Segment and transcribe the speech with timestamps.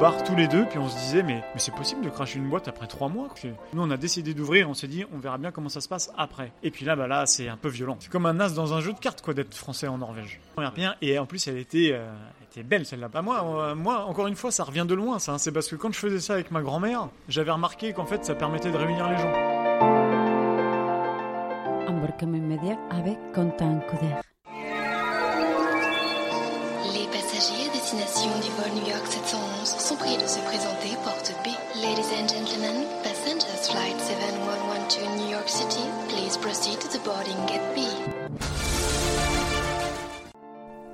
[0.00, 2.48] bar tous les deux, puis on se disait mais, mais c'est possible de cracher une
[2.48, 3.50] boîte après trois mois quoi.
[3.72, 6.10] Nous on a décidé d'ouvrir, on s'est dit on verra bien comment ça se passe
[6.16, 6.52] après.
[6.62, 7.96] Et puis là bah là c'est un peu violent.
[8.00, 10.40] C'est comme un as dans un jeu de cartes quoi d'être français en Norvège.
[10.54, 12.06] Première bien et en plus elle était, euh,
[12.40, 13.08] elle était belle celle-là.
[13.08, 15.32] Bah, moi, euh, moi encore une fois ça revient de loin ça.
[15.32, 15.38] hein.
[15.38, 18.34] C'est parce que quand je faisais ça avec ma grand-mère, j'avais remarqué qu'en fait ça
[18.34, 19.32] permettait de réunir les gens.
[22.90, 24.14] Avec Quentin Couder.
[26.92, 29.57] Les passagers à destination du vol New York 711
[29.88, 30.90] sont de se présenter
[31.44, 31.48] B.
[31.80, 37.62] Ladies and gentlemen, passengers flight 7112 New York City, please proceed to the boarding gate
[37.74, 37.80] B.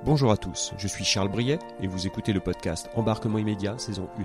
[0.05, 4.07] Bonjour à tous, je suis Charles Briet et vous écoutez le podcast Embarquement immédiat saison
[4.17, 4.23] 1.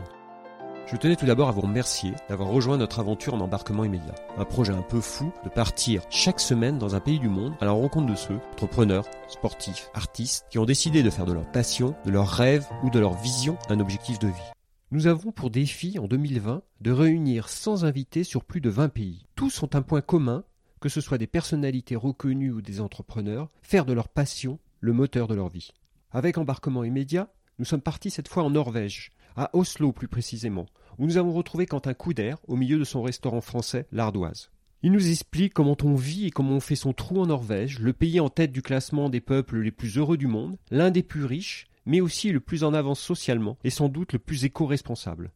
[0.86, 4.14] Je tenais tout d'abord à vous remercier d'avoir rejoint notre aventure en embarquement immédiat.
[4.38, 7.64] Un projet un peu fou de partir chaque semaine dans un pays du monde à
[7.64, 11.96] la rencontre de ceux, entrepreneurs, sportifs, artistes, qui ont décidé de faire de leur passion,
[12.04, 14.52] de leur rêve ou de leur vision un objectif de vie.
[14.92, 19.24] Nous avons pour défi en 2020 de réunir 100 invités sur plus de 20 pays.
[19.36, 20.42] Tous ont un point commun,
[20.80, 25.28] que ce soit des personnalités reconnues ou des entrepreneurs, faire de leur passion le moteur
[25.28, 25.70] de leur vie.
[26.10, 30.66] Avec embarquement immédiat, nous sommes partis cette fois en Norvège, à Oslo plus précisément,
[30.98, 34.50] où nous avons retrouvé Quentin Couder au milieu de son restaurant français, l'Ardoise.
[34.82, 37.92] Il nous explique comment on vit et comment on fait son trou en Norvège, le
[37.92, 41.26] pays en tête du classement des peuples les plus heureux du monde, l'un des plus
[41.26, 45.32] riches, mais aussi le plus en avance socialement et sans doute le plus éco-responsable.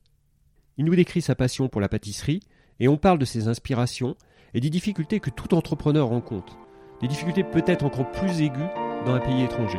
[0.77, 2.41] Il nous décrit sa passion pour la pâtisserie
[2.81, 4.17] et on parle de ses inspirations
[4.55, 6.59] et des difficultés que tout entrepreneur rencontre,
[7.01, 8.69] des difficultés peut-être encore plus aiguës
[9.05, 9.79] dans un pays étranger.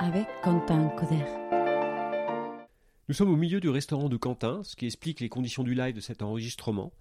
[0.00, 0.90] Avec Quentin.
[3.08, 5.94] Nous sommes au milieu du restaurant de Quentin, ce qui explique les conditions du live
[5.94, 6.92] de cet enregistrement.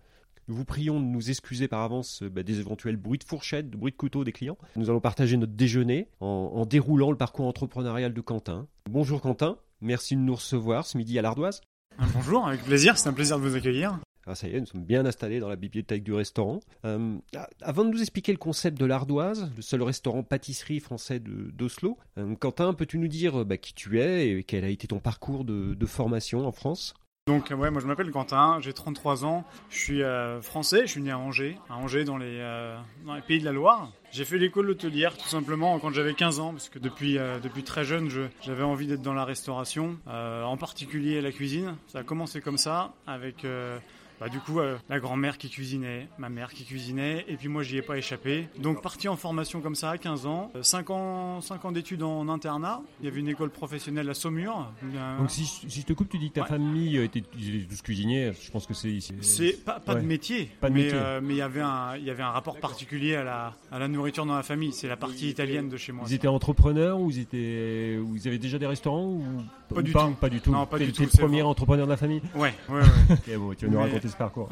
[0.48, 3.70] Nous vous prions de nous excuser par avance euh, bah, des éventuels bruits de fourchette,
[3.70, 4.58] de bruits de couteau des clients.
[4.76, 8.68] Nous allons partager notre déjeuner en, en déroulant le parcours entrepreneurial de Quentin.
[8.90, 11.62] Bonjour Quentin, merci de nous recevoir ce midi à l'Ardoise.
[12.00, 14.00] Ah, Bonjour, avec plaisir, c'est un plaisir de vous accueillir.
[14.30, 16.60] Ah, ça y est, nous sommes bien installés dans la bibliothèque du restaurant.
[16.84, 17.18] Euh,
[17.62, 22.36] avant de nous expliquer le concept de l'Ardoise, le seul restaurant pâtisserie français d'Oslo, euh,
[22.36, 25.46] Quentin, peux-tu nous dire euh, bah, qui tu es et quel a été ton parcours
[25.46, 26.94] de, de formation en France?
[27.28, 31.02] Donc ouais, moi je m'appelle Quentin, j'ai 33 ans, je suis euh, français, je suis
[31.02, 33.92] né à Angers, à Angers dans les, euh, dans les pays de la Loire.
[34.14, 37.64] J'ai fait l'école hôtelière tout simplement quand j'avais 15 ans, parce que depuis, euh, depuis
[37.64, 41.76] très jeune je- j'avais envie d'être dans la restauration, euh, en particulier la cuisine.
[41.90, 43.78] Ça a commencé comme ça, avec euh,
[44.20, 47.64] bah, du coup euh, la grand-mère qui cuisinait, ma mère qui cuisinait, et puis moi
[47.64, 48.48] j'y ai pas échappé.
[48.60, 52.28] Donc parti en formation comme ça à 15 ans, 5 ans, 5 ans d'études en
[52.30, 54.72] internat, il y avait une école professionnelle à Saumur.
[54.96, 56.48] Euh, Donc si, je- si je te coupe, tu dis que ta Ouais.
[56.48, 58.98] famille était ils étaient tous cuisiniers, je pense que c'est...
[59.22, 60.02] C'est pas, pas ouais.
[60.02, 60.98] de métier, Pas de mais métier.
[61.00, 63.80] euh, mais il y avait un il y avait un rapport particulier à la à
[63.80, 64.72] la nourriture dans la famille.
[64.74, 66.06] C'est la partie italienne de chez moi.
[66.08, 69.24] Ils étaient entrepreneurs ou ils étaient ou ils avaient déjà des restaurants ou
[69.70, 70.14] Pas ou du pas, tout.
[70.14, 70.52] pas du tout.
[70.52, 71.50] Non, pas du tout, le premier vrai.
[71.50, 72.22] entrepreneur de la famille.
[72.36, 72.82] Ouais, ouais,
[73.28, 73.38] ouais.
[73.38, 74.50] Bon, tu vas nous Mais- ce parcours.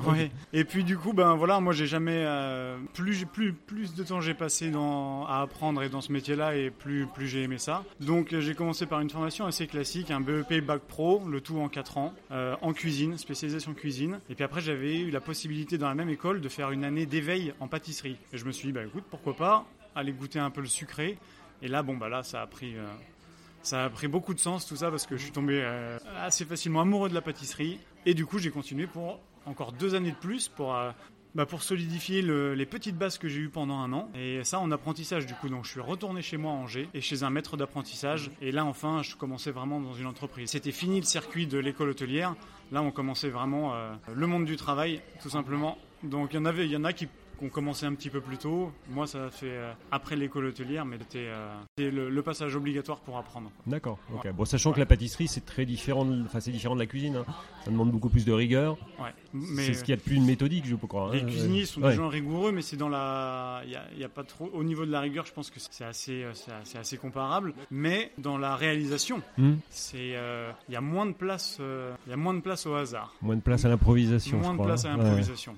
[0.53, 4.21] Et puis du coup, ben voilà, moi j'ai jamais euh, plus plus plus de temps
[4.21, 7.83] j'ai passé dans à apprendre et dans ce métier-là et plus plus j'ai aimé ça.
[7.99, 11.59] Donc euh, j'ai commencé par une formation assez classique, un BEP bac pro, le tout
[11.59, 14.19] en 4 ans, euh, en cuisine, spécialisation cuisine.
[14.29, 17.05] Et puis après j'avais eu la possibilité dans la même école de faire une année
[17.05, 18.17] d'éveil en pâtisserie.
[18.33, 21.17] Et je me suis dit bah écoute pourquoi pas aller goûter un peu le sucré.
[21.61, 22.75] Et là bon bah là ça a pris
[23.61, 25.63] ça a pris beaucoup de sens tout ça parce que je suis tombé
[26.21, 30.11] assez facilement amoureux de la pâtisserie et du coup j'ai continué pour encore deux années
[30.11, 30.91] de plus pour, euh,
[31.35, 34.59] bah, pour solidifier le- les petites bases que j'ai eues pendant un an et ça
[34.59, 37.29] en apprentissage du coup donc je suis retourné chez moi à Angers et chez un
[37.29, 40.49] maître d'apprentissage et là enfin je commençais vraiment dans une entreprise.
[40.51, 42.35] C'était fini le circuit de l'école hôtelière,
[42.71, 45.77] là on commençait vraiment euh, le monde du travail tout simplement.
[46.03, 47.07] Donc il y en avait, il y en a qui
[47.41, 48.71] ont commencé un petit peu plus tôt.
[48.89, 53.01] Moi, ça a fait euh, après l'école hôtelière, mais c'était euh, le, le passage obligatoire
[53.01, 53.51] pour apprendre.
[53.67, 53.97] D'accord.
[54.37, 56.23] Bon, sachant que la pâtisserie c'est très différent, de...
[56.23, 57.17] enfin c'est différent de la cuisine.
[57.17, 57.25] hein.
[57.65, 58.77] Ça demande beaucoup plus de rigueur.
[58.99, 59.13] Ouais.
[59.57, 61.09] C'est ce qu'il y a de plus méthodique, je peux croire.
[61.11, 61.25] les hein.
[61.25, 61.89] cuisiniers sont Ouais.
[61.89, 64.49] des gens rigoureux, mais c'est dans la, il y a, il y a pas trop
[64.53, 65.25] au niveau de la rigueur.
[65.25, 66.31] Je pense que c'est assez, euh,
[66.63, 67.53] c'est assez, comparable.
[67.71, 69.55] Mais dans la réalisation, Hmm.
[69.69, 72.65] c'est, euh, il y a moins de place, euh, il y a moins de place
[72.65, 74.37] au hasard, Moins de place à l'improvisation.
[74.37, 74.91] je moins de place hein.
[74.93, 75.03] à Ouais.
[75.03, 75.55] l'improvisation.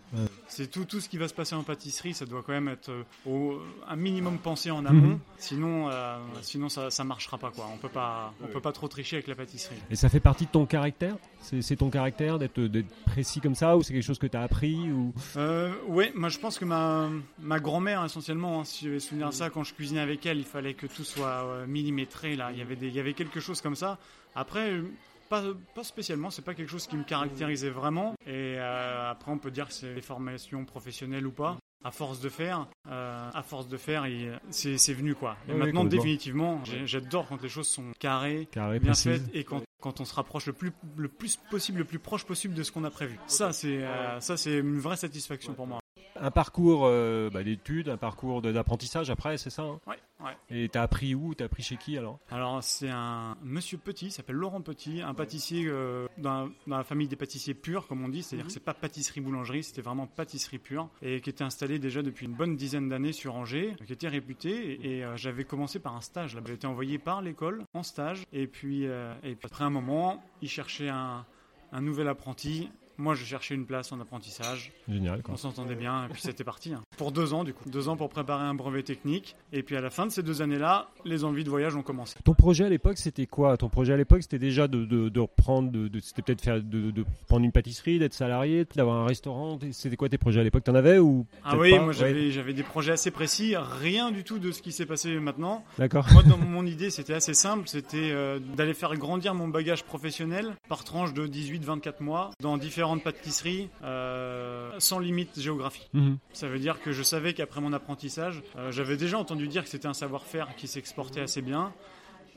[0.47, 2.89] C'est tout, tout ce qui va se passer en pâtisserie, ça doit quand même être
[3.25, 5.07] au, un minimum pensé en amont.
[5.07, 5.19] Mhm.
[5.37, 7.67] Sinon, euh, sinon ça, ça marchera pas quoi.
[7.73, 9.75] On peut pas, on peut pas trop tricher avec la pâtisserie.
[9.91, 11.15] Et ça fait partie de ton caractère?
[11.41, 12.59] C'est ton caractère d'être
[13.05, 15.13] précis comme ça ou c'est quelque chose que tu as appris ou...
[15.37, 15.71] Euh,
[16.15, 19.63] moi je pense que ma, ma grand-mère essentiellement, hein, si je vais souvenir ça, quand
[19.63, 22.51] je cuisinais avec elle, il fallait que tout soit euh, millimétré là.
[22.51, 23.97] Il y avait des, il y avait quelque chose comme ça.
[24.35, 24.81] Après.
[25.29, 25.43] Pas,
[25.75, 28.13] pas spécialement, c'est pas quelque chose qui me caractérisait vraiment.
[28.25, 31.57] Et euh, après, on peut dire que c'est des formations professionnelles ou pas.
[31.83, 34.07] À force de faire, euh, à force de faire,
[34.51, 35.35] c'est venu quoi.
[35.49, 39.63] Et Oui, maintenant, définitivement, j'adore quand les choses sont carrées, Carré, bien faites et quand,
[39.87, 42.73] quand on se rapproche le plus, le plus possible, le plus proche possible de ce
[42.73, 43.17] qu'on a prévu.
[43.27, 45.79] Ça, c'est euh, ça, c'est une vraie satisfaction pour moi.
[46.19, 49.79] Un parcours euh, bah, d'études, un parcours d'apprentissage après, c'est ça hein?
[49.87, 50.37] Ouais, ouais.
[50.49, 52.19] Et t'as appris où T'as appris chez qui alors?
[52.29, 57.07] Alors c'est un monsieur Petit, s'appelle Laurent Petit, un pâtissier euh, dans, dans la famille
[57.07, 60.89] des pâtissiers purs, comme on dit, c'est-à-dire que c'est pas pâtisserie-boulangerie, c'était vraiment pâtisserie pure,
[61.01, 64.73] et qui était installé déjà depuis une bonne dizaine d'années sur Angers, qui était réputé,
[64.73, 67.83] et, et, euh, j'avais commencé par un stage, là, j'ai été envoyé par l'école en
[67.83, 71.25] stage, et puis, euh, et puis après un moment, il cherchait un,
[71.71, 75.33] un nouvel apprenti, moi je cherchais une place en apprentissage, Génial quoi.
[75.33, 76.73] on s'entendait bien, et puis c'était parti.
[76.73, 76.81] hein.
[76.97, 77.69] Pour deux ans, du coup.
[77.69, 79.35] Deux ans pour préparer un brevet technique.
[79.53, 82.15] Et puis à la fin de ces deux années-là, les envies de voyage ont commencé.
[82.23, 83.57] Ton projet à l'époque, c'était quoi?
[83.57, 87.05] Ton projet à l'époque, c'était déjà de, de, de reprendre, de, c'était peut-être faire, de,
[87.27, 89.59] prendre une pâtisserie, d'être salarié, d'avoir un restaurant?
[89.71, 90.63] C'était quoi tes projets à l'époque?
[90.63, 91.81] T'en avais ou Ah oui, pas?
[91.81, 95.63] moi j'avais des projets assez précis, rien du tout de ce qui s'est passé maintenant.
[95.77, 96.05] D'accord.
[96.13, 100.55] Moi, dans mon idée, c'était assez simple, c'était euh, d'aller faire grandir mon bagage professionnel
[100.69, 102.57] par tranche de 18-24 mois dans
[102.87, 105.89] différentes pâtisseries euh, sans limite géographique.
[105.93, 106.17] Mhm.
[106.33, 109.69] Ça veut dire que je savais qu'après mon apprentissage, euh, j'avais déjà entendu dire que
[109.69, 111.73] c'était un savoir-faire qui s'exportait assez bien.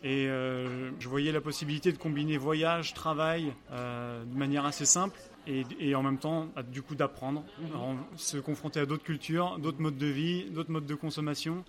[0.02, 5.18] Et euh, je voyais la possibilité de combiner voyage, travail euh, de manière assez simple
[5.46, 7.44] et, et en même temps, à- du coup, d'apprendre,
[7.74, 11.64] en- se confronter à d'autres cultures, d'autres modes de vie, d'autres modes de consommation.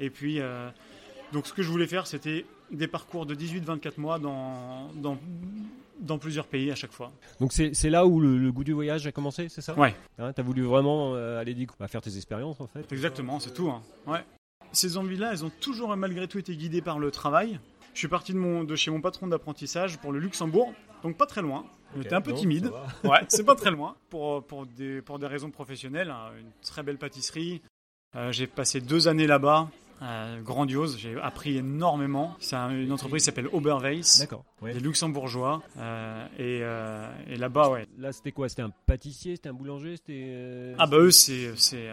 [0.00, 0.70] Et puis, euh,
[1.32, 5.18] donc ce que je voulais faire, c'était des parcours de 18-24 mois dans, dans,
[6.00, 7.12] dans plusieurs pays à chaque fois.
[7.40, 9.78] Donc c'est là où le, le goût du voyage a commencé, c'est ça?
[9.78, 9.94] Ouais.
[10.18, 12.90] Hein, T'as voulu vraiment euh, aller décou- bah, faire tes expériences en fait.
[12.92, 13.70] Exactement, c'est tout.
[13.70, 13.82] hein.
[14.06, 14.24] Ouais.
[14.72, 17.58] Ces envies-là, elles ont toujours malgré tout été guidées par le travail.
[17.94, 21.26] Je suis parti de, mon, de chez mon patron d'apprentissage pour le Luxembourg, donc pas
[21.26, 21.66] très loin.
[21.94, 22.70] J'étais un peu timide.
[23.04, 23.96] Ouais, c'est pas très loin.
[24.08, 27.60] Pour, pour, des, pour des raisons professionnelles, hein, une très belle pâtisserie.
[28.16, 29.68] Euh, j'ai passé deux années là-bas,
[30.02, 30.98] euh, grandiose.
[30.98, 32.36] J'ai appris énormément.
[32.40, 34.44] C'est un- une entreprise qui s'appelle Oberweis, D'accord.
[34.60, 34.72] ouais.
[34.74, 35.62] des luxembourgeois.
[35.78, 37.86] Euh, et euh, et là-bas, ouais.
[37.98, 38.48] Là c'était quoi?
[38.48, 40.24] C'était un pâtissier, c'était un boulanger, c'était.
[40.26, 41.88] euh, Ah bah eux, c'est c'est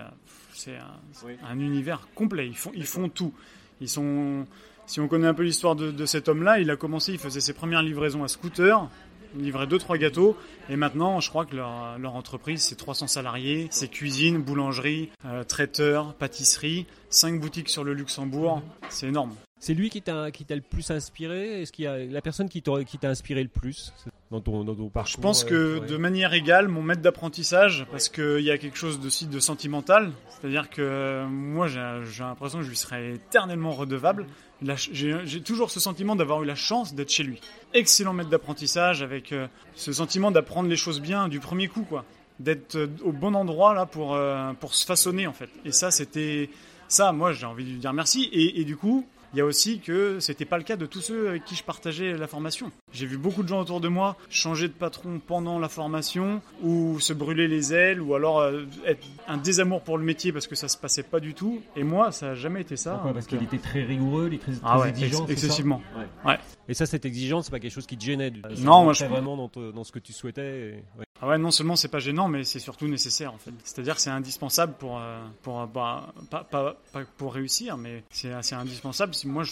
[0.54, 1.34] c'est un, Oui.
[1.48, 2.48] un univers complet.
[2.48, 3.34] Ils font ils font tout.
[3.82, 4.46] Ils sont.
[4.86, 7.42] Si on connaît un peu l'histoire de, de cet homme-là, il a commencé, il faisait
[7.42, 8.90] ses premières livraisons à scooter,
[9.34, 10.38] deux trois gâteaux,
[10.70, 15.44] et maintenant, je crois que leur, leur entreprise, c'est 300 salariés, c'est cuisine, boulangerie, euh,
[15.44, 19.36] traiteur, pâtisserie, cinq boutiques sur le Luxembourg, c'est énorme.
[19.62, 21.62] C'est lui qui t'a qui t'a le plus inspiré?
[21.62, 23.94] Est-ce qu'il y a la personne qui t'a qui t'a inspiré le plus
[24.32, 25.12] dans ton dans ton parcours?
[25.12, 25.86] Je pense que ouais.
[25.86, 30.14] de manière égale, mon maître d'apprentissage, parce qu'il y a quelque chose de, de sentimental,
[30.30, 34.28] c'est-à-dire que euh, moi j'ai j'ai l'impression que je lui serais éternellement redevable.
[34.62, 37.40] J'ai j'ai toujours ce sentiment d'avoir eu la chance d'être chez lui.
[37.74, 42.04] Excellent maître d'apprentissage avec euh, ce sentiment d'apprendre les choses bien du premier coup, quoi.
[42.40, 45.50] D'être euh, au bon endroit là pour, euh, pour se façonner en fait.
[45.64, 46.50] Et ça, c'était.
[46.90, 48.30] Ça, moi j'ai envie de lui dire merci.
[48.34, 51.30] Et du coup, il y a aussi que c'était pas le cas de tous ceux
[51.30, 52.72] avec qui je partageais la formation.
[52.94, 57.00] J'ai vu beaucoup de gens autour de moi changer de patron pendant la formation ou
[57.00, 60.56] se brûler les ailes ou alors euh, être un désamour pour le métier parce que
[60.56, 61.62] ça se passait pas du tout.
[61.76, 62.94] Et moi, ça a jamais été ça.
[62.94, 63.14] Pourquoi?
[63.14, 65.08] Parce qu'il était très rigoureux, il était très, ah très ouais, exigeant.
[65.10, 65.32] ex- c'est ça?
[65.46, 65.82] excessivement.
[65.98, 66.32] Ouais.
[66.32, 66.38] Ouais.
[66.68, 68.32] Et ça, cette exigence, c'est pas quelque chose qui te gênait.
[68.32, 70.70] du- Non, moi, je- vraiment dans, te- dans ce que tu souhaitais.
[70.70, 71.06] et- ouais.
[71.22, 73.52] Ah ouais, non seulement c'est pas gênant, mais c'est surtout nécessaire en fait.
[73.64, 76.76] C'est-à-dire c'est indispensable pour, euh, pour euh, bah, pas, pas,
[77.18, 79.14] pour réussir, mais c'est c'est indispensable.
[79.26, 79.44] Moi,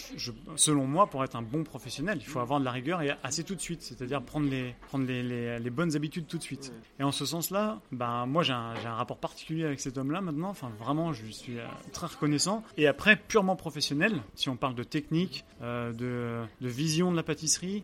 [0.56, 3.44] selon moi, pour être un bon professionnel, il faut avoir de la rigueur et assez
[3.44, 3.82] tout de suite.
[3.82, 6.72] C'est-à-dire prendre les prendre les, les, bonnes habitudes tout de suite.
[7.00, 10.50] Et en ce sens-là, ben moi j'ai un, rapport particulier avec cet homme-là maintenant.
[10.50, 12.64] Enfin vraiment, je suis euh, très reconnaissant.
[12.78, 17.84] Et après, purement professionnel, si on parle de technique, de, de vision de la pâtisserie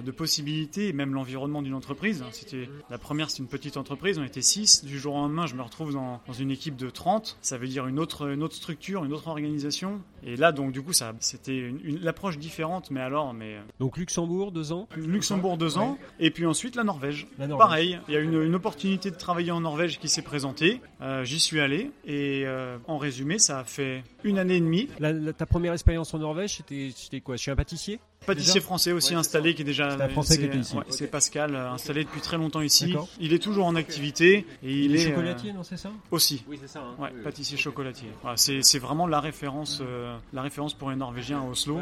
[0.00, 2.24] de possibilités et même l'environnement d'une entreprise.
[2.32, 4.84] C'était la première, c'est une petite entreprise, on était 6.
[4.84, 7.36] Du jour au lendemain, je me retrouve dans, dans une équipe de 30.
[7.42, 10.00] Ça veut dire une autre, une autre structure, une autre organisation.
[10.24, 13.60] Et là, donc, du coup, ça, c'était une, une- l'approche différente, mais alors, mais euh,
[13.80, 14.88] Donc Luxembourg, deux ans.
[14.96, 17.26] Luxembourg deux ans, et puis ensuite la Norvège.
[17.38, 17.66] La Norvège.
[17.66, 20.80] Pareil, il y a une, une opportunité de travailler en Norvège qui s'est présentée.
[21.00, 24.88] Euh, J'y suis allé, et euh, en résumé, ça a fait une année et demie.
[25.00, 27.36] La- la- ta première expérience en Norvège, c'était c'était quoi?
[27.36, 27.98] Chez un pâtissier?
[28.26, 29.96] Pâtissier français aussi installé qui est déjà.
[29.96, 30.76] C'est un Français qui c'est- était ici.
[30.76, 32.94] ouais, C'est Pascal, euh, installé depuis très longtemps ici.
[33.20, 35.90] Il est toujours en activité et il, Il est est chocolatier, euh, non, c'est ça
[36.10, 36.44] aussi.
[36.48, 36.80] Oui, c'est ça.
[36.80, 36.94] hein.
[37.02, 38.08] Ouais, pâtissier chocolatier.
[38.22, 41.78] Voilà, c'est vraiment la référence, euh, la référence pour les Norvégiens à Oslo.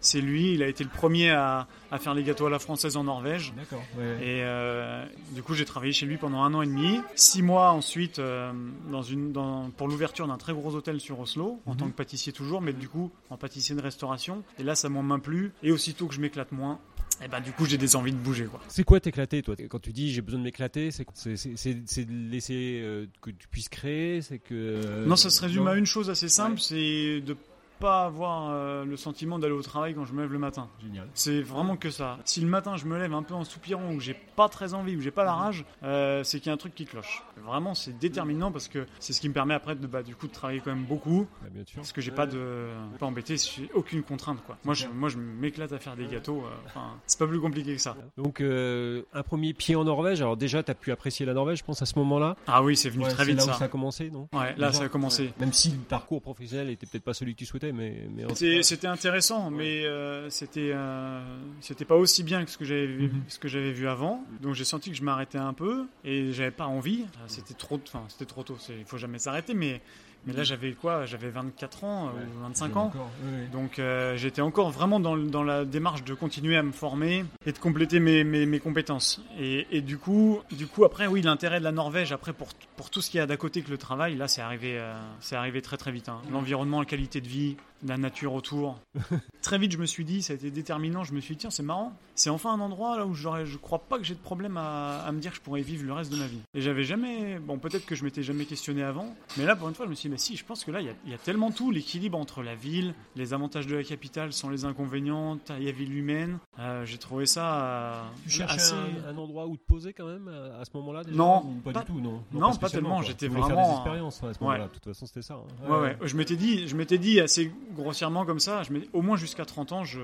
[0.00, 2.96] C'est lui, il a été le premier à, à faire les gâteaux à la française
[2.96, 3.52] en Norvège.
[3.56, 3.82] D'accord.
[3.98, 4.14] ouais.
[4.16, 7.00] Et euh, du coup, j'ai travaillé chez lui pendant un an et demi.
[7.16, 8.50] Six mois ensuite, euh,
[8.90, 11.76] dans une, dans, pour l'ouverture d'un très gros hôtel sur Oslo, en Mhm.
[11.76, 14.42] tant que pâtissier toujours, mais du coup, en pâtissier de restauration.
[14.58, 15.52] Et là, ça m'en m'a plu.
[15.62, 16.78] Et aussitôt que je m'éclate moins,
[17.22, 18.46] et ben, du coup, j'ai des envies de bouger.
[18.46, 18.60] Quoi.
[18.68, 19.54] C'est quoi t'éclater, toi?
[19.68, 21.04] Quand tu dis j'ai besoin de m'éclater, c'est
[21.36, 24.54] c'est- laisser euh, que tu puisses créer, c'est que.
[24.54, 26.60] euh, non, ça se résume à une chose assez simple, Ouais.
[26.60, 27.36] c'est de
[27.80, 30.68] pas avoir euh, le sentiment d'aller au travail quand je me lève le matin.
[30.82, 31.08] Génial.
[31.14, 32.18] C'est vraiment que ça.
[32.24, 34.96] Si le matin je me lève un peu en soupirant ou j'ai pas très envie
[34.96, 37.22] ou j'ai pas la rage, euh, c'est qu'il y a un truc qui cloche.
[37.44, 40.26] Vraiment, c'est déterminant parce que c'est ce qui me permet après de bah, du coup
[40.28, 41.76] de travailler quand même beaucoup Bah, bien sûr.
[41.76, 42.68] parce que j'ai pas de
[42.98, 44.58] pas embêté, j'ai aucune contrainte quoi.
[44.64, 46.44] Moi je moi je m'éclate à faire des gâteaux.
[46.44, 47.96] euh, c'est pas plus compliqué que ça.
[48.16, 50.20] Donc euh, un premier pied en Norvège.
[50.20, 52.36] Alors déjà, t'as pu apprécier la Norvège, je pense à ce moment-là.
[52.46, 53.50] Ah oui, c'est venu Ouais, très vite là ça.
[53.52, 54.28] où ça a commencé, non?
[54.34, 55.32] Ouais, là Déjà ça a commencé.
[55.40, 58.86] Même si le parcours professionnel était peut-être pas celui que tu souhaitais, mais, mais C'était
[58.86, 61.20] intéressant, mais euh, c'était euh,
[61.60, 63.22] c'était pas aussi bien que ce que j'avais vu, Mhm.
[63.28, 64.24] ce que j'avais vu avant.
[64.40, 67.04] Donc j'ai senti que je m'arrêtais un peu et j'avais pas envie.
[67.26, 68.56] C'était trop, enfin c'était trop tôt.
[68.78, 69.80] Il faut jamais s'arrêter, mais
[70.26, 71.06] mais là j'avais quoi?
[71.06, 72.22] J'avais 24 ans Ouais.
[72.36, 72.84] ou 25 ans.
[72.86, 73.48] Encore, oui, oui.
[73.52, 77.52] Donc euh, j'étais encore vraiment dans, dans la démarche de continuer à me former et
[77.52, 79.22] de compléter mes, mes, mes compétences.
[79.38, 82.90] Et, et du coup, du coup après oui l'intérêt de la Norvège après pour, pour
[82.90, 85.36] tout ce qu'il y a d'à côté que le travail là c'est arrivé euh, c'est
[85.36, 86.08] arrivé très très vite.
[86.08, 86.20] hein.
[86.30, 87.56] L'environnement, la qualité de vie,
[87.86, 88.78] la nature autour.
[89.42, 91.04] très vite je me suis dit ça a été déterminant.
[91.04, 93.78] Je me suis dit tiens c'est marrant c'est enfin un endroit là où je crois
[93.78, 96.12] pas que j'ai de problème à, à me dire que je pourrais vivre le reste
[96.12, 96.40] de ma vie.
[96.54, 99.74] Et j'avais jamais bon peut-être que je m'étais jamais questionné avant mais là pour une
[99.74, 101.10] fois je me suis dit mais si je pense que là il y a, il
[101.10, 104.64] y a tellement tout l'équilibre entre la ville les avantages de la capitale sans les
[104.64, 106.38] inconvénients, taille à ville humaine.
[106.58, 108.74] Euh, j'ai trouvé ça euh, Tu cherchais assez.
[108.74, 111.80] un, un endroit où te poser quand même à, ce moment-là Non, Ou pas, pas-
[111.80, 112.22] du tout, non.
[112.32, 114.58] non, pas tellement, j'étais voulais faire vraiment, des euh, expériences ouais, à ce ouais.
[114.58, 115.34] De toute façon, c'était ça.
[115.34, 115.68] hein.
[115.70, 115.98] Ouais, ouais.
[116.02, 119.44] Je m'étais dit, je m'étais dit assez grossièrement comme ça, je m'étais- au moins jusqu'à
[119.44, 120.00] 30 ans, je,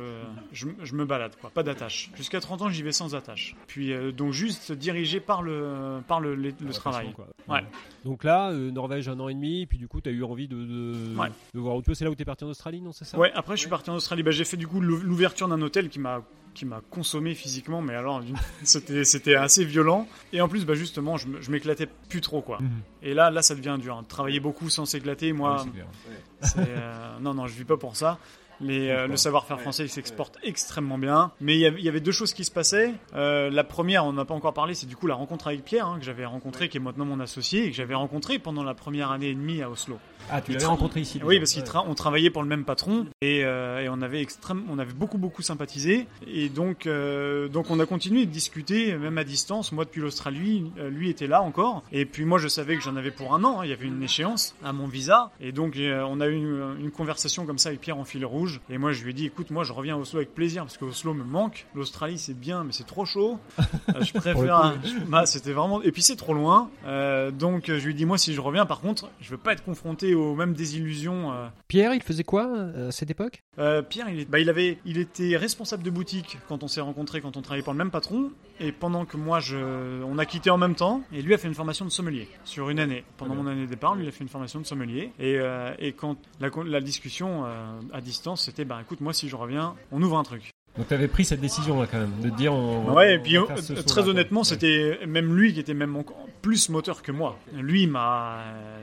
[0.53, 2.11] je, je me balade, quoi, pas d'attache.
[2.17, 3.55] Jusqu'à 30 ans, j'y vais sans attache.
[3.67, 7.13] Puis euh, donc juste dirigé par le, par le, le- le Ouais, travail.
[7.13, 7.27] quoi.
[7.49, 7.65] Ouais.
[8.05, 10.49] Donc là, euh, Norvège un an et demi, puis du coup, tu as eu envie
[10.49, 11.29] de, de, Ouais.
[11.55, 11.97] de voir autre chose.
[11.99, 13.19] C'est là où tu es parti en Australie, non C'est ça?
[13.19, 14.23] Ouais, après je suis parti en Australie.
[14.23, 16.23] Bah, j'ai fait du coup l'ou- l'ouverture d'un hôtel qui m'a
[16.57, 18.23] qui m'a consommé physiquement, mais alors
[18.65, 20.09] c'était assez violent.
[20.33, 22.59] Et en plus, bah justement, je m'éclatais plus trop quoi.
[22.61, 22.71] Mhm.
[23.03, 23.97] Et là, là, ça devient dur.
[23.97, 24.05] hein.
[24.09, 25.65] Travailler beaucoup sans s'éclater, moi,
[26.59, 28.19] euh, non, non, je vis pas pour ça.
[28.61, 31.33] Les, euh, le savoir-faire français il s'exporte extrêmement bien.
[31.41, 32.95] Mais il y avait- il y avait deux choses qui se passaient.
[33.15, 35.87] Euh, la première, on n'a pas encore parlé, c'est du coup la rencontre avec Pierre,
[35.87, 38.75] hein, que j'avais rencontré, qui est maintenant mon associé, et que j'avais rencontré pendant la
[38.75, 39.99] première année et demie à Oslo.
[40.31, 41.65] Ah, tu l'avais rencontré ici Oui, parce qu'on Ouais.
[41.67, 44.93] tra on travaillait pour le même patron et, euh, et on avait extrême, on avait
[44.93, 49.71] beaucoup beaucoup sympathisé et donc euh, donc on a continué de discuter même à distance.
[49.71, 53.11] Moi depuis l'Australie, lui était là encore et puis moi je savais que j'en avais
[53.13, 53.61] pour un an.
[53.61, 53.65] hein.
[53.65, 56.77] il y avait une échéance à mon visa et donc euh, on a eu une,
[56.81, 59.27] une conversation comme ça avec Pierre en fil rouge et moi je lui ai dit
[59.27, 61.67] écoute moi je reviens à Oslo avec plaisir parce que Oslo me manque.
[61.75, 63.39] L'Australie c'est bien mais c'est trop chaud.
[63.95, 64.75] Euh, je préfère.
[65.09, 66.71] bah, c'était vraiment et puis c'est trop loin.
[66.87, 69.53] Euh, donc je lui ai dit moi si je reviens par contre je veux pas
[69.53, 71.33] être confronté aux mêmes désillusions.
[71.33, 72.51] euh, Pierre, il faisait quoi
[72.89, 73.43] à cette époque?
[73.89, 77.21] Pierre, il, est- bah, il, avait, il était responsable de boutique quand on s'est rencontrés,
[77.23, 78.31] quand on travaillait pour le même patron.
[78.61, 79.57] Et pendant que moi, je,
[80.03, 81.03] on a quitté en même temps.
[81.13, 83.05] Et lui a fait une formation de sommelier sur une année.
[83.19, 85.13] Pendant mon année de départ, lui il a fait une formation de sommelier.
[85.19, 85.39] Et,
[85.79, 87.45] et quand la, la discussion
[87.93, 90.51] à distance, c'était bah écoute, moi si je reviens, on ouvre un truc.
[90.77, 92.93] Donc tu avais pris cette décision là quand même, de te dire on.
[92.93, 96.03] Ouais, et puis saut-là, très honnêtement, c'était même lui qui était même
[96.43, 97.39] plus moteur que moi.
[97.55, 98.41] Lui, m'a.
[98.43, 98.79] euh,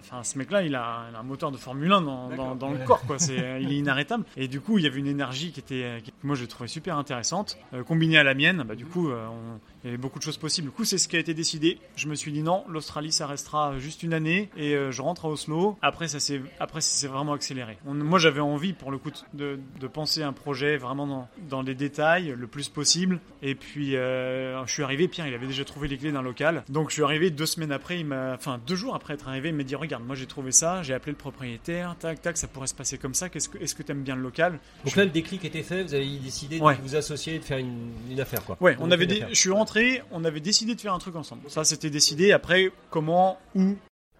[0.00, 2.70] Enfin, ce mec-là, il a, il a un moteur de Formule 1 dans, dans, dans
[2.70, 3.18] le corps, quoi.
[3.18, 4.24] C'est, il est inarrêtable.
[4.36, 6.98] Et du coup, il y avait une énergie qui était, qui- moi, je trouvais super
[6.98, 7.56] intéressante.
[7.74, 10.24] Euh, combinée à la mienne, bah, du coup, euh, on- il y avait beaucoup de
[10.24, 10.68] choses possibles.
[10.68, 11.78] Du coup, c'est ce qui a été décidé.
[11.96, 15.24] Je me suis dit non, l'Australie, ça restera juste une année et euh, je rentre
[15.24, 15.78] à Oslo.
[15.82, 17.78] Après, ça s'est, après, ça s'est vraiment accéléré.
[17.86, 21.62] On- moi, j'avais envie, pour le coup, de, de penser un projet vraiment dans, dans
[21.62, 23.20] les détails, le plus possible.
[23.42, 26.62] Et puis, euh, je suis arrivé, Pierre, il avait déjà trouvé les clés d'un local.
[26.68, 29.48] Donc, je suis arrivé deux semaines après, il m'a, enfin, deux jours après être arrivé,
[29.50, 32.48] il m'a dit, regarde, moi, j'ai trouvé ça, j'ai appelé le propriétaire, tac, tac, ça
[32.48, 33.28] pourrait se passer comme ça.
[33.28, 34.58] Qu'est-ce que, est-ce que t'aimes bien le local?
[34.84, 36.76] Donc là, le déclic était fait, vous avez décidé Ouais.
[36.76, 38.56] de vous associer et de faire une, une affaire quoi.
[38.60, 39.28] Ouais, on avait, affaire.
[39.30, 39.69] je suis rentré,
[40.10, 41.42] on avait décidé de faire un truc ensemble.
[41.48, 42.32] Ça, c'était décidé.
[42.32, 43.74] Après, comment, où,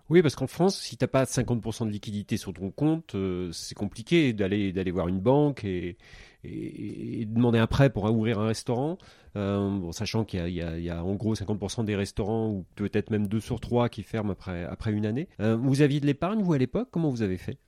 [0.09, 3.75] Oui, parce qu'en France, si t'as pas 50% de liquidité sur ton compte, euh, c'est
[3.75, 5.97] compliqué d'aller d'aller voir une banque et,
[6.45, 8.99] et, demander un prêt pour ouvrir un restaurant.
[9.37, 13.41] Euh, bon, sachant qu'il y a en gros 50% des restaurants ou peut-être même 2
[13.41, 15.29] sur 3 qui ferment après, après une année.
[15.41, 16.89] Euh, vous aviez de l'épargne, vous, à l'époque?
[16.91, 17.59] Comment vous avez fait?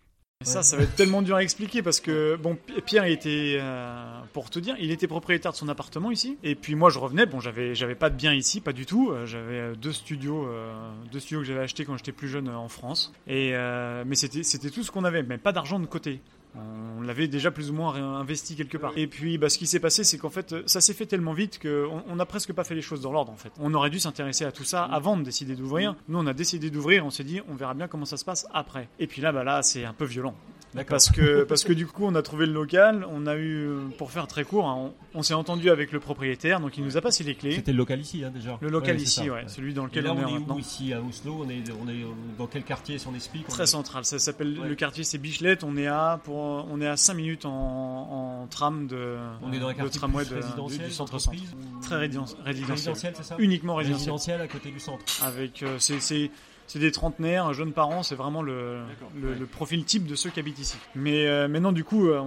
[0.45, 3.59] Ça, ça va être tellement dur à expliquer parce que bon, Pi- Pierre il était,
[3.61, 6.37] euh, pour te dire, il était propriétaire de son appartement ici.
[6.43, 7.27] Et puis moi, je revenais.
[7.27, 9.11] Bon, j'avais, j'avais pas de bien ici, pas du tout.
[9.11, 10.73] Euh, J'avais euh, deux studios, euh,
[11.11, 13.13] deux studios que j'avais achetés quand j'étais plus jeune en France.
[13.27, 16.21] Et euh, mais c'était, c'était tout ce qu'on avait, mais pas d'argent de côté.
[16.55, 18.93] On l'avait déjà plus ou moins investi quelque part.
[18.97, 21.59] Et puis, bah, ce qui s'est passé, c'est qu'en fait, ça s'est fait tellement vite
[21.61, 23.33] qu'on on n'a presque pas fait les choses dans l'ordre.
[23.33, 25.97] En fait, on aurait dû s'intéresser à tout ça avant de décider d'ouvrir.
[26.09, 27.07] Nous, on a décidé d'ouvrir.
[27.07, 28.89] On s'est dit, on verra bien comment ça se passe après.
[28.99, 30.35] Et puis là, bah là, c'est un peu violent.
[30.89, 34.11] Parce que, parce que du coup, on a trouvé le local, on a eu, pour
[34.11, 34.77] faire très court, hein,
[35.15, 37.57] on, on s'est entendu avec le propriétaire, donc il nous a passé les clés.
[37.57, 38.57] C'était le local ici, hein, déjà.
[38.63, 40.55] Le local Ouais, ici, ça, ouais, celui dans lequel là, on, on est est maintenant.
[40.57, 41.43] où ici à Oslo?
[41.45, 42.05] On est, on est
[42.39, 44.69] dans quel quartier si on explique on Très est- central, ça s'appelle Ouais.
[44.69, 45.63] le quartier, c'est Bichelette.
[45.63, 47.51] On est à pour, on est à 5 minutes en,
[48.43, 51.13] en tram de, On est dans un de quartier tramway de- du, résidentiel, du centre
[51.13, 51.57] d'entreprise centre.
[51.77, 52.41] ou- Très résidentiel.
[52.45, 53.37] Résidentiel, c'est ça?
[53.39, 54.13] Uniquement résidentiel.
[54.13, 55.05] Résidentiel à côté du centre.
[55.23, 56.31] Avec euh, c'est
[56.73, 59.37] c'est des trentenaires, jeunes parents, c'est vraiment le, D'accord, le, ouais.
[59.39, 60.77] le profil type de ceux qui habitent ici.
[60.95, 62.21] Mais euh, maintenant, du coup, euh,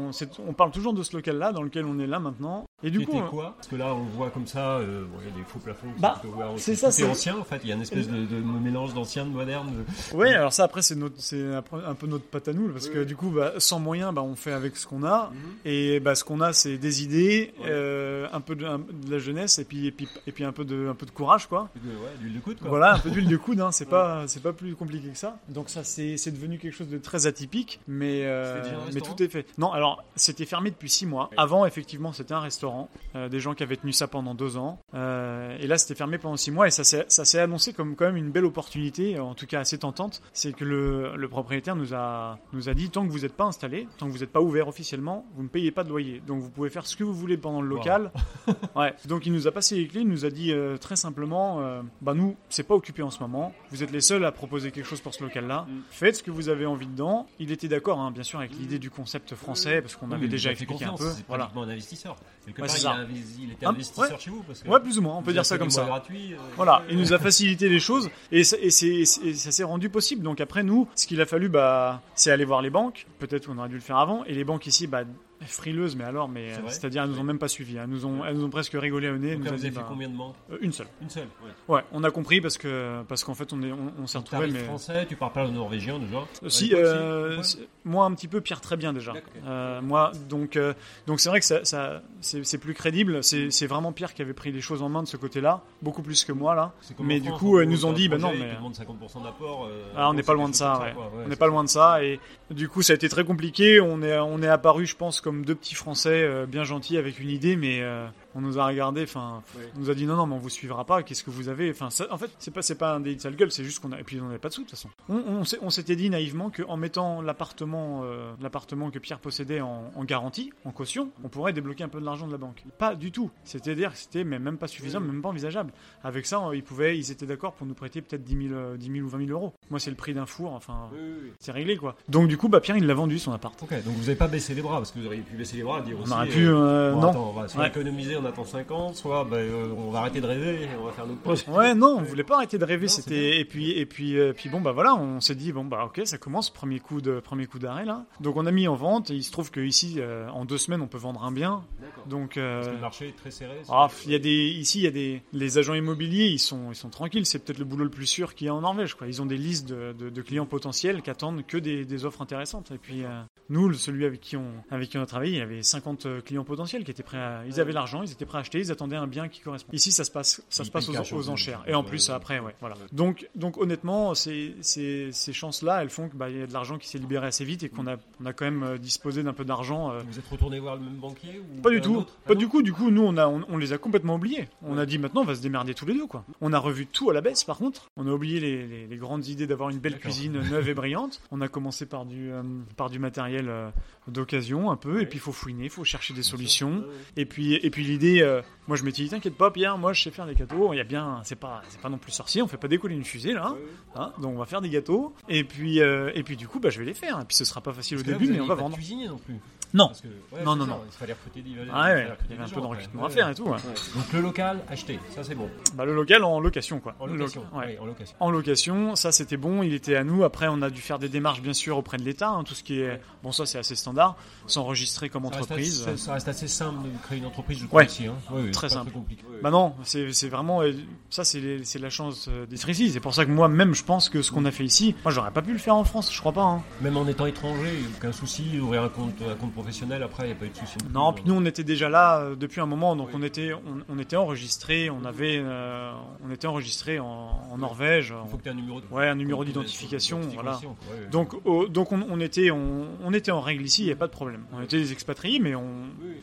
[0.48, 2.66] on, parle toujours de ce local-là, dans lequel on est là maintenant.
[2.84, 3.54] Et du coup, quoi?
[3.58, 5.88] Parce que là, on voit comme ça, euh, bon, il y a des faux plafonds.
[5.98, 6.22] Bah,
[6.58, 7.60] c'est ça, est c'est- ancien en fait.
[7.64, 9.72] Il y a une espèce de, de mélange d'ancien, de moderne.
[10.12, 13.16] de- Ouais, alors ça après c'est un peu notre patte à nous parce que du
[13.16, 15.36] coup bah, sans moyens bah, on fait avec ce qu'on a Mhm.
[15.66, 17.66] et bah, ce qu'on a c'est des idées, Ouais.
[17.70, 20.52] euh, un peu de, un- de la jeunesse et puis et puis et puis un
[20.52, 21.70] peu de un peu de courage quoi.
[21.76, 22.70] de- ouais, d'huile de coude quoi.
[22.70, 25.38] Voilà, un peu d'huile de coude, hein, c'est pas c'est pas plus compliqué que ça.
[25.48, 28.62] Donc ça c'est devenu quelque chose de très atypique, mais euh,
[28.94, 29.46] mais tout est fait.
[29.58, 31.30] Non, alors c'était fermé depuis six mois.
[31.38, 34.80] Avant effectivement c'était un restaurant, euh, des gens qui avaient tenu ça pendant deux ans,
[34.94, 38.18] Euh, et là c'était fermé pendant six mois et ça s'est annoncé comme quand même
[38.18, 40.22] une belle opportunité, en tout cas assez tentante.
[40.34, 43.46] C'est que le, le propriétaire nous a nous a dit tant que vous n'êtes pas
[43.46, 46.22] installé, tant que vous n'êtes pas ouvert officiellement, vous ne payez pas de loyer.
[46.28, 47.78] Donc vous pouvez faire ce que vous voulez pendant le Wow.
[47.78, 48.12] local.
[48.76, 48.94] Ouais.
[49.06, 51.62] Donc il nous a passé les clés, il nous a dit très simplement,
[52.02, 53.54] bah nous, c'est pas occupé en ce moment.
[53.72, 55.66] Vous êtes les seuls à proposer quelque chose pour ce local-là.
[55.68, 55.82] Mm.
[55.92, 57.28] Faites ce que vous avez envie dedans.
[57.40, 60.28] Il était d'accord, hein, bien sûr, avec l'idée du concept français, parce qu'on Oui, avait
[60.28, 61.10] déjà expliqué un peu.
[61.12, 61.52] C'est Voilà.
[61.56, 62.16] un investisseur.
[62.46, 64.20] Quelque Ouais, part, c'est il, a investi- il était Ah, investisseur ouais.
[64.20, 64.44] chez vous.
[64.44, 65.84] Parce que Ouais, plus ou moins, on peut dire ça comme ça.
[65.86, 68.88] gratuits, euh, Voilà, il nous a facilité les choses et, ça- et c'est-
[69.24, 70.22] et ça s'est rendu possible.
[70.24, 73.08] Donc après nous, ce qu'il a fallu, bah, c'est aller voir les banques.
[73.18, 74.24] Peut-être qu'on aurait dû le faire avant.
[74.26, 75.04] Et les banques ici, bah,
[75.42, 77.76] frileuses, mais alors, mais euh, c'est-à-dire elles nous ont même pas suivi.
[77.78, 79.36] Elles nous ont, elles nous ont presque rigolé au nez.
[79.36, 80.88] nous vous avez fait bah, combien de banques euh, Une seule.
[81.02, 81.28] Une seule.
[81.68, 81.82] ouais.
[81.92, 84.48] On a compris parce que parce qu'en fait on est, on, on s'est Donc, retrouvé.
[84.48, 88.14] tarif Mais français, tu parles pas le norvégien déjà Si, euh, aussi, c'est- moi un
[88.14, 89.14] petit peu, Pierre très bien déjà.
[89.46, 90.74] Euh, moi, donc, euh,
[91.08, 93.24] donc c'est vrai que ça, c'est plus crédible.
[93.24, 96.02] C'est c'est vraiment Pierre qui avait pris les choses en main de ce côté-là, beaucoup
[96.02, 96.74] plus que moi là.
[97.00, 99.66] Mais du coup, ils nous ont dit, bah non, mais- ils te demandent 50% d'apport.
[99.70, 100.82] euh, Ah, on n'est pas loin de ça,
[101.24, 102.20] on n'est pas loin de ça et
[102.50, 103.80] du coup ça a été très compliqué.
[103.82, 107.20] On est on est apparu, je pense, comme deux petits Français euh, bien gentils avec
[107.20, 109.04] une idée, mais euh, on nous a regardé.
[109.04, 109.42] Enfin,
[109.76, 111.02] on nous a dit non non, mais on vous suivra pas.
[111.04, 113.36] Qu'est-ce que vous avez Enfin, en fait, c'est pas c'est pas un délit de sale
[113.36, 114.90] gueule, c'est juste qu'on a et puis on n'avait pas de sous de toute façon.
[115.10, 119.92] On, on on s'était dit naïvement qu'en mettant l'appartement euh, l'appartement que Pierre possédait en,
[119.96, 122.64] en garantie, en caution, on pourrait débloquer un peu de l'argent de la banque.
[122.78, 123.32] Pas du tout.
[123.44, 125.72] C'est-à-dire que c'était même pas suffisant, même pas envisageable.
[126.04, 128.92] Avec ça, ils pouvaient, ils étaient d'accord pour nous prêter peut-être 10 000, euh, 10
[128.92, 129.54] 000 ou 20 000 euros.
[129.70, 130.54] Moi, c'est le prix d'un four.
[130.54, 131.32] Enfin, Oui, oui, oui.
[131.40, 131.96] c'est réglé quoi.
[132.10, 133.62] Donc du coup, bah Pierre, il l'a vendu son appart.
[133.64, 135.64] Ok, donc vous n'avez pas baissé les bras parce que vous auriez pu baisser les
[135.64, 136.12] bras et dire On aussi.
[136.14, 137.10] aurait euh, pu, euh, bon, non.
[137.10, 137.68] attends, on va Ouais.
[137.68, 140.86] économiser, on attend 5 ans, soit bah, euh, on va arrêter de rêver et on
[140.86, 141.48] va faire notre poste.
[141.48, 142.88] Ouais, non, on voulait pas arrêter de rêver.
[142.88, 145.86] C'était et puis et puis euh, puis bon bah voilà, on s'est dit bon bah
[145.86, 148.06] ok, ça commence premier coup de premier coup d'arrêt là.
[148.20, 150.58] Donc on a mis en vente et il se trouve que ici euh, en deux
[150.58, 151.64] semaines on peut vendre un bien.
[152.08, 153.62] Donc euh, Parce que le marché est très serré.
[153.70, 156.72] ah, il y a des ici il y a des les agents immobiliers ils sont
[156.72, 157.26] ils sont tranquilles.
[157.26, 159.08] C'est peut-être le boulot le plus sûr qu'il y a en Norvège quoi.
[159.08, 162.22] Ils ont des listes de, de- de clients potentiels qui attendent que des, des offres
[162.22, 162.72] intéressantes.
[162.72, 165.40] Et puis euh, nous, le- celui avec qui on avec qui on a travaillé, il
[165.40, 168.38] y avait 50 clients potentiels qui étaient prêts à ils avaient l'argent, ils étaient prêts
[168.40, 169.72] à acheter, ils attendaient un bien qui correspond.
[169.74, 171.64] Ici ça se passe ça se passe aux, enchères.
[171.68, 172.16] Et en plus ouais.
[172.16, 172.76] après ouais voilà.
[172.92, 176.88] Donc, donc honnêtement, ces, ces, ces chances-là, elles font qu'il y a de l'argent qui
[176.88, 179.46] s'est libéré assez vite et qu'on a, on a quand même euh, disposé d'un peu
[179.46, 179.92] d'argent.
[179.92, 181.96] euh, Vous êtes retourné voir le même banquier ou pas du tout.
[181.98, 182.14] autre?
[182.26, 182.62] Pas Ah du coup.
[182.62, 184.48] Du coup, nous, on, a, on, on les a complètement oubliés.
[184.64, 184.82] On Ouais.
[184.82, 186.26] a dit maintenant, on va se démerder tous les deux, quoi.
[186.42, 187.90] On a revu tout à la baisse, par contre.
[187.98, 191.22] On a oublié les, les- les grandes idées d'avoir une belle cuisine neuve et brillante.
[191.32, 192.42] On a commencé par du, euh,
[192.78, 193.70] par du matériel euh,
[194.08, 195.02] d'occasion, un peu.
[195.02, 196.78] Et puis, il faut fouiner, il faut chercher des solutions.
[196.78, 196.84] Ouais.
[197.18, 200.04] Et puis, et puis l'idée, euh, moi je m'étais dit, t'inquiète pas, Pierre, moi je
[200.04, 200.74] sais faire des gâteaux.
[200.74, 202.96] Il y a bien, c'est pas, c'est pas non plus sorcier, on fait pas décoller
[202.96, 203.52] une fusée là.
[203.52, 203.60] Ouais.
[203.96, 204.14] hein.
[204.22, 205.14] donc on va faire des gâteaux.
[205.30, 207.20] Et puis, euh, et puis du coup, bah je vais les faire.
[207.22, 208.76] Et puis ce sera pas facile Parce au là, début, mais on va pas vendre.
[208.76, 209.36] cuisinier non plus.
[209.76, 209.88] Non.
[209.88, 210.82] Parce que, ouais, Non, non, ça, non.
[210.88, 211.50] Il fallait recruter des.
[211.52, 213.08] Ah il ouais, fallait il y avait un peu de recrutement ouais.
[213.08, 213.44] à faire et tout.
[213.46, 215.50] Donc le local acheté, ça c'est bon.
[215.76, 216.96] Bah, le local en location quoi.
[217.00, 217.44] En location.
[217.52, 218.16] en location.
[218.20, 220.24] En location, ça c'était bon, il était à nous.
[220.24, 222.64] Après, on a dû faire des démarches bien sûr auprès de l'État, hein, tout ce
[222.64, 224.16] qui est bon, ça c'est assez standard,
[224.48, 225.82] s'enregistrer comme Ça reste entreprise.
[225.88, 227.60] assez- Ça reste assez simple de créer une entreprise.
[227.60, 227.76] Je.
[227.76, 227.86] Ouais.
[227.86, 228.16] aussi, hein.
[228.54, 228.92] Très simple.
[228.92, 229.24] compliqué.
[229.44, 230.72] Bah non, c'est vraiment euh,
[231.10, 232.92] ça, c'est la chance euh, d'être ici.
[232.92, 235.12] C'est pour ça que moi même, je pense que ce qu'on a fait ici, moi
[235.12, 236.44] j'aurais pas pu le faire en France, je crois pas.
[236.44, 236.64] hein.
[236.82, 240.32] Même en étant étranger, aucun souci, ouvrir un compte, un compte professionnel, après, il n'y
[240.34, 240.78] a pas eu de souci.
[240.94, 243.82] Non, puis nous on était déjà là euh, depuis un moment, donc on était on,
[243.90, 245.92] on était enregistré, on avait euh,
[246.26, 247.06] on était enregistré en,
[247.52, 248.14] en Norvège.
[248.26, 250.60] Il faut que tu aies un numéro de Ouais, un numéro de- de- d'identification, voilà.
[250.64, 251.08] ouais.
[251.12, 251.34] Donc,
[251.72, 254.12] donc on, on était, on, on était en règle ici, il n'y a pas de
[254.12, 254.46] problème.
[254.54, 255.66] On était des expatriés, mais on,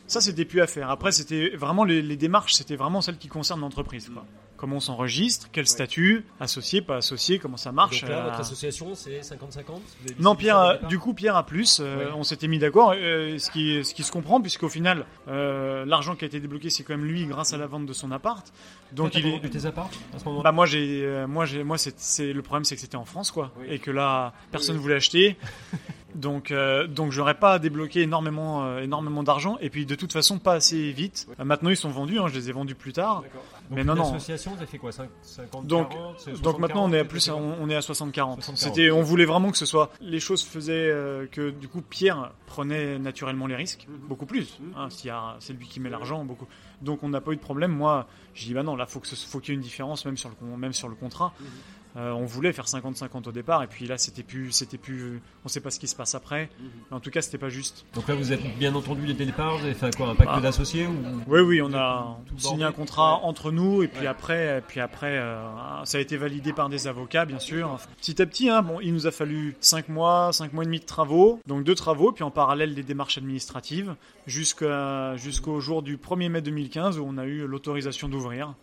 [0.07, 0.89] ça c'était plus à faire.
[0.89, 4.09] Après, c'était vraiment les, les démarches, c'était vraiment celles qui concernent l'entreprise.
[4.09, 4.25] quoi.
[4.63, 7.99] Comment on s'enregistre, quel statut, associé, pas associé, comment ça marche.
[7.99, 9.33] Donc là, euh, votre association, c'est 50-50
[9.67, 9.73] Vous
[10.05, 11.81] avez non, Pierre, euh, du coup, Pierre a plus.
[11.81, 12.09] euh.
[12.15, 16.15] On s'était mis d'accord, euh, ce, qui, ce qui se comprend, puisqu'au final, euh, l'argent
[16.15, 18.53] qui a été débloqué, c'est quand même lui grâce à la vente de son appart.
[18.93, 19.49] Donc il est.
[19.49, 22.75] tes apparts à ce moment-là Bah moi j'ai moi j'ai moi c'est le problème c'est
[22.75, 23.65] que c'était en France quoi Oui.
[23.69, 24.81] et que là personne Oui.
[24.83, 25.35] voulait acheter
[26.15, 30.39] donc euh, donc j'aurais pas débloqué énormément euh, énormément d'argent et puis de toute façon
[30.39, 33.23] pas assez vite Euh, maintenant ils sont vendus hein, je les ai vendus plus tard.
[33.71, 34.03] Mais non, non.
[34.11, 36.99] L'association, vous avez fait quoi 5, 50 Donc- 40, c'est donc maintenant on 60, est
[36.99, 38.55] à 40, plus on, on est à 60 40 60-40.
[38.57, 40.93] c'était on voulait vraiment que ce soit les choses faisaient
[41.31, 43.97] que du coup Pierre prenait naturellement les risques Mhm.
[44.07, 46.47] beaucoup plus hein, a- c'est lui qui met l'argent beaucoup
[46.81, 49.07] donc on n'a pas eu de problème moi j'ai dit bah non là faut que
[49.07, 51.47] ce- faut qu'il y ait une différence même sur le même sur le contrat Mhm.
[51.95, 55.47] Euh, on voulait faire 50-50 au départ et puis là c'était plus c'était plus on
[55.47, 56.69] sait pas ce qui se passe après Mhm.
[56.89, 59.25] mais en tout cas c'était pas juste Donc là, vous êtes bien entendu dès le
[59.27, 60.39] départ, vous avez fait quoi Un pacte Ah.
[60.41, 60.95] d'associés ou...
[61.27, 63.25] oui oui on a signé un contrat Ouais.
[63.25, 64.07] entre nous et puis Ouais.
[64.07, 65.45] après puis après euh,
[65.85, 68.91] ça a été validé par des avocats bien sûr petit à petit hein, bon il
[68.91, 72.23] nous a fallu 5 mois 5 mois et demi de travaux donc deux travaux puis
[72.23, 77.25] en parallèle des démarches administratives jusqu'à jusqu'au jour du 1er mai 2015 où on a
[77.25, 78.55] eu l'autorisation d'ouvrir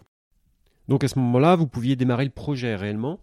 [0.90, 3.20] Donc à ce moment-là, vous pouviez démarrer le projet réellement.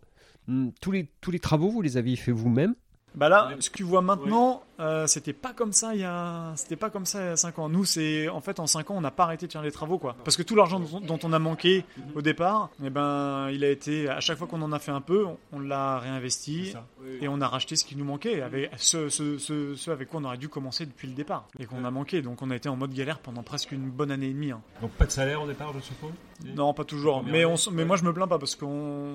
[0.47, 2.75] Hmm, Tous les, travaux, vous les aviez fait vous-même?
[3.13, 6.53] Bah là, ce que tu vois maintenant, euh, c'était pas comme ça il y a,
[6.55, 7.69] c'était pas comme ça il y a 5 ans.
[7.69, 9.97] Nous, c'est en fait en 5 ans, on n'a pas arrêté de faire les travaux
[9.97, 10.15] quoi.
[10.23, 11.83] Parce que tout l'argent dont, dont on a manqué
[12.15, 15.01] au départ, eh ben, il a été à chaque fois qu'on en a fait un
[15.01, 16.73] peu, on, on l'a réinvesti
[17.21, 20.19] et on a racheté ce qui nous manquait, avec ce, ce, ce, ce avec quoi
[20.21, 22.21] on aurait dû commencer depuis le départ et qu'on a manqué.
[22.21, 24.51] Donc on a été en mode galère pendant presque une bonne année et demie.
[24.51, 24.61] hein.
[24.81, 26.11] Donc pas de salaire au départ, je suppose?
[26.55, 27.23] Non, pas toujours.
[27.23, 28.65] Mais, on, mais moi, je me plains pas parce que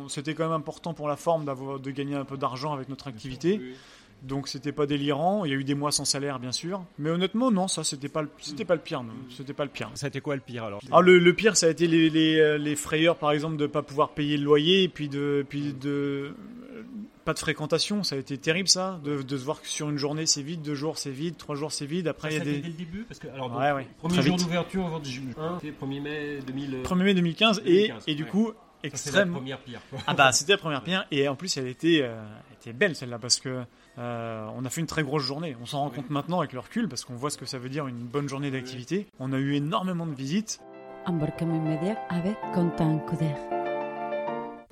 [0.09, 3.07] c'était quand même important pour la forme d'avoir de gagner un peu d'argent avec notre
[3.07, 3.61] activité.
[4.23, 5.45] Donc c'était pas délirant.
[5.45, 6.85] Il y a eu des mois sans salaire, bien sûr.
[6.99, 9.03] Mais honnêtement, non, ça c'était pas, le- c'était pas le pire.
[9.03, 9.13] non.
[9.31, 9.91] C'était pas le pire.
[9.95, 10.81] Ça a été quoi le pire alors?
[10.93, 13.67] Ah, le, le pire, ça a été les, les, euh, les frayeurs, par exemple, de
[13.67, 16.33] pas pouvoir payer le loyer, et puis de, puis de euh,
[17.25, 18.05] pas de fréquentation.
[18.05, 20.63] Ça a été terrible, ça, de, de se voir que sur une journée c'est vide,
[20.63, 22.07] deux jours c'est vide, trois jours c'est vide.
[22.09, 23.87] Après, il y a Ça, des dès le début parce que alors donc, Ouais, ouais.
[23.99, 24.47] premier Très jour vite.
[24.47, 28.23] d'ouverture aujourd'hui juin, c'était 1er mai 2000 euh, 1er mai 2015 et, 2015, et du
[28.23, 28.29] ouais.
[28.29, 28.89] coup ça, c'est la
[29.23, 29.33] extrême.
[29.33, 29.81] première pire.
[29.91, 29.99] quoi.
[30.07, 32.21] Ah bah c'était la première pierre et en plus elle était, euh,
[32.63, 33.65] était belle celle-là parce que
[33.99, 35.57] euh, on a fait une très grosse journée.
[35.61, 37.69] On s'en rend compte maintenant avec le recul parce qu'on voit ce que ça veut
[37.69, 39.07] dire une bonne journée d'activité.
[39.19, 40.61] On a eu énormément de visites.
[41.07, 42.37] Embarquement immédiat avec.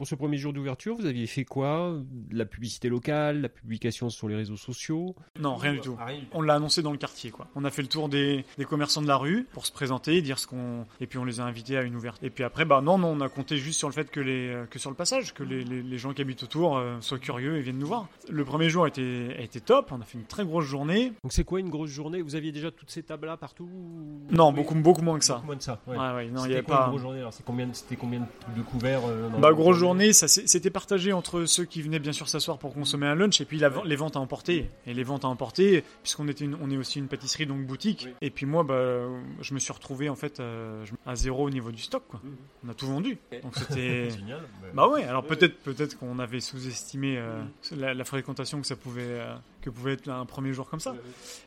[0.01, 1.95] Pour ce premier jour d'ouverture, vous aviez fait quoi?
[2.31, 5.15] La publicité locale, la publication sur les réseaux sociaux?
[5.39, 5.95] Non, rien du tout.
[6.33, 7.49] On l'a annoncé dans le quartier quoi.
[7.55, 10.39] On a fait le tour des, des commerçants de la rue pour se présenter, dire
[10.39, 12.25] ce qu'on et puis on les a invités à une ouverture.
[12.25, 14.65] Et puis après bah non non on a compté juste sur le fait que les
[14.71, 17.59] que sur le passage que les, les, les gens qui habitent autour euh, soient curieux
[17.59, 18.09] et viennent nous voir.
[18.31, 19.93] Le premier jour a été a été top.
[19.93, 21.13] On a fait une très grosse journée.
[21.23, 22.23] Donc c'est quoi une grosse journée?
[22.23, 25.35] Vous aviez déjà toutes ces tables-là partout ou- Non Oui, beaucoup beaucoup moins que ça.
[25.35, 25.79] beaucoup moins de ça.
[25.87, 25.99] ouais.
[25.99, 26.85] Ouais, ouais, non, il y C'était avait quoi pas.
[26.85, 27.35] une grosse journée alors?
[27.35, 31.44] C'est combien de- C'était combien de- couverts euh, dans Bah grosse journée, c'était partagé entre
[31.44, 34.16] ceux qui venaient bien sûr s'asseoir pour consommer un lunch et puis la les ventes
[34.16, 34.68] à emporter.
[34.87, 38.05] Et les ventes à emporter, puisqu'on était une- on est aussi une pâtisserie donc boutique.
[38.07, 38.14] Oui.
[38.20, 39.00] Et puis moi, bah,
[39.40, 42.03] je me suis retrouvé en fait euh, à zéro au niveau du stock.
[42.09, 42.20] Quoi.
[42.24, 42.37] Mhm.
[42.66, 43.18] On a tout vendu.
[43.42, 44.11] Donc c'était.
[44.18, 44.40] Génial.
[44.74, 47.40] Bah ouais, alors peut-être peut-être qu'on avait sous-estimé euh,
[47.76, 50.94] la, la fréquentation que ça pouvait euh, que pouvait être un premier jour comme ça.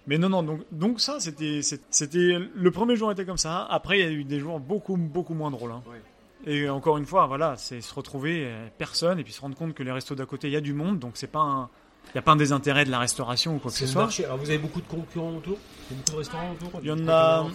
[0.08, 1.62] Mais non non donc donc ça c'était
[2.54, 3.66] le premier jour était comme ça.
[3.66, 5.72] Après il y a eu des jours beaucoup beaucoup moins drôles.
[5.72, 5.84] hein.
[6.46, 9.74] Et encore une fois voilà c'est se retrouver euh, personne et puis se rendre compte
[9.74, 11.70] que les restos d'à côté il y a du monde donc c'est pas un
[12.08, 14.02] il n'y a pas un désintérêt de la restauration ou quoi que ce soit.
[14.04, 14.26] marché.
[14.26, 15.58] Alors vous avez beaucoup de concurrents autour?
[15.90, 16.80] Il y a beaucoup de restaurants autour?
[16.84, 17.46] Il y en a-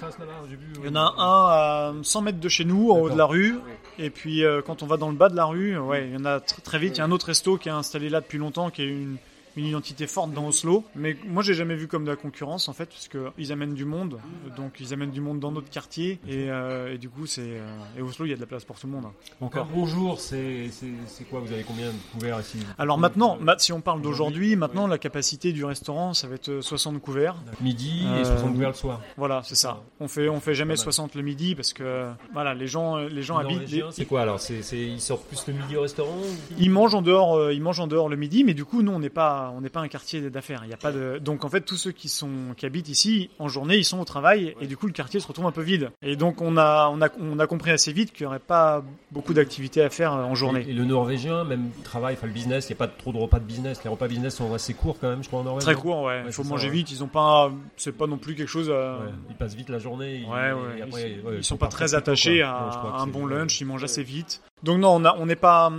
[0.74, 0.88] Il y ouais.
[0.88, 3.58] en a un à 100 mètres de chez nous, en haut de la rue.
[3.98, 6.16] Et puis euh, quand on va dans le bas de la rue, ouais, il y
[6.16, 6.96] en a tr- très vite.
[6.96, 9.18] Il y a un autre resto qui est installé là depuis longtemps, qui est une,
[9.58, 10.84] une identité forte dans Oslo.
[10.96, 13.74] Mais moi, j'ai jamais vu comme de la concurrence en fait, parce que ils amènent
[13.74, 14.18] du monde.
[14.56, 16.18] Donc ils amènent du monde dans notre quartier.
[16.28, 17.66] Et, euh, et du coup, c'est euh,
[17.98, 19.06] et Oslo, il y a de la place pour tout le monde.
[19.40, 21.40] Donc un bonjour, c'est c'est- c'est quoi?
[21.40, 22.58] Vous avez combien de couverts ici?
[22.78, 26.48] Alors maintenant, ma- si on parle d'aujourd'hui, maintenant la capacité du restaurant, ça va être
[26.48, 27.36] euh, 60 couverts.
[27.60, 29.00] Midi Euh, et 60 couverts le soir.
[29.16, 29.82] Voilà, c'est ça.
[30.00, 30.84] On fait, on fait jamais Pas mal.
[30.84, 33.70] 60 le midi parce que voilà, les gens, les gens habitent.
[33.70, 34.40] les- C'est quoi alors?
[34.40, 37.52] C'est c'est- Ils sortent plus le midi au restaurant ou- Ils mangent en dehors, euh,
[37.52, 39.60] ils mangent en dehors le midi, mais du coup, nous, on n'est pas, pas, on
[39.60, 40.62] n'est pas un quartier d'affaires.
[40.64, 43.30] Il y a pas de, donc en fait tous ceux qui sont, qui habitent ici
[43.38, 45.62] en journée, ils sont au travail et du coup le quartier se retrouve un peu
[45.62, 45.90] vide.
[46.02, 48.82] Et donc on a, on a, on a compris assez vite qu'il n'y aurait pas
[49.10, 50.64] beaucoup d'activités à faire en journée.
[50.68, 53.38] Et, le Norvégien, même travail, enfin le business, il n'y a pas trop de repas
[53.38, 53.82] de business.
[53.84, 55.64] Les repas business sont assez courts quand même, je crois en Norvège.
[55.64, 56.22] Très court, ouais.
[56.26, 56.90] Il faut manger vite.
[56.90, 58.70] Ils ont pas, c'est pas non plus quelque chose.
[58.70, 58.98] À...
[59.30, 60.24] Ils passent vite la journée.
[60.28, 60.82] Ouais, ouais.
[60.82, 63.60] Après, ils, sont pas très attachés à, un bon lunch.
[63.60, 64.42] Ils mangent assez vite.
[64.62, 65.72] Donc non, on n'est pas.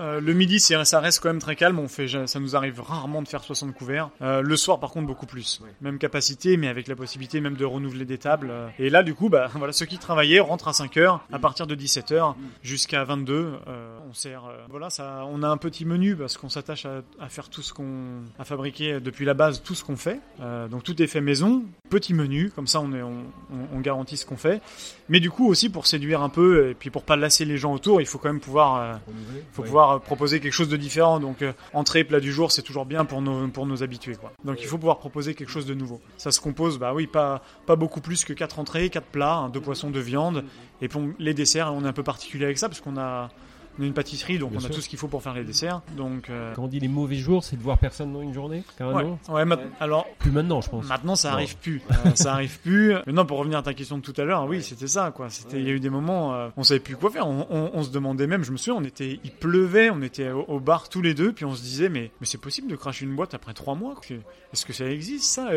[0.00, 1.78] Euh, le midi, ça reste quand même très calme.
[1.78, 4.10] On fait, ça nous arrive rarement de faire 60 couverts.
[4.22, 5.60] Euh, le soir, par contre, beaucoup plus.
[5.80, 8.48] Même capacité, mais avec la possibilité même de renouveler des tables.
[8.50, 8.68] Euh.
[8.78, 11.66] Et là, du coup, bah voilà, ceux qui travaillaient rentrent à 5 heures, à partir
[11.66, 13.52] de 17 h jusqu'à 22.
[14.08, 14.42] on sert.
[14.70, 18.22] voilà, ça, on a un petit menu parce qu'on s'attache à, faire tout ce qu'on,
[18.38, 20.20] à fabriquer depuis la base tout ce qu'on fait.
[20.70, 21.64] donc tout est fait maison.
[21.90, 23.24] Petit menu, comme ça, on, est, on,
[23.72, 24.60] on garantit ce qu'on fait.
[25.08, 27.74] Mais du coup aussi pour séduire un peu et puis pour pas lasser les gens
[27.74, 28.94] autour, il faut quand même pouvoir, euh,
[29.52, 31.20] faut pouvoir euh, proposer quelque chose de différent.
[31.20, 34.16] Donc euh, entrée plat du jour, c'est toujours bien pour nos pour nos habitués.
[34.16, 34.32] Quoi.
[34.44, 36.00] Donc il faut pouvoir proposer quelque chose de nouveau.
[36.16, 39.48] Ça se compose, bah oui, pas pas beaucoup plus que quatre entrées, quatre plats, hein,
[39.48, 40.44] deux poissons, deux viandes,
[40.80, 43.30] et pour les desserts, on est un peu particulier avec ça parce qu'on a
[43.80, 45.80] on est une pâtisserie, donc on a tout ce qu'il faut pour faire les desserts.
[45.96, 48.62] Donc, euh, Quand on dit les mauvais jours, c'est de voir personne dans une journée
[48.76, 49.44] carrément ouais.
[49.80, 50.86] alors plus maintenant, je pense.
[50.86, 51.80] Maintenant, ça arrive plus.
[51.90, 52.92] Euh, ça arrive plus.
[53.06, 55.30] Maintenant, pour revenir à ta question de tout à l'heure, oui, c'était ça, quoi.
[55.30, 57.26] C'était, il y a eu des moments, euh, on savait plus quoi faire.
[57.26, 60.90] On, se demandait même, je me souviens, on était, il pleuvait, on était au, bar
[60.90, 63.32] tous les deux, puis on se disait, mais, mais c'est possible de cracher une boîte
[63.32, 63.94] après trois mois
[64.52, 65.48] Est-ce que ça existe ça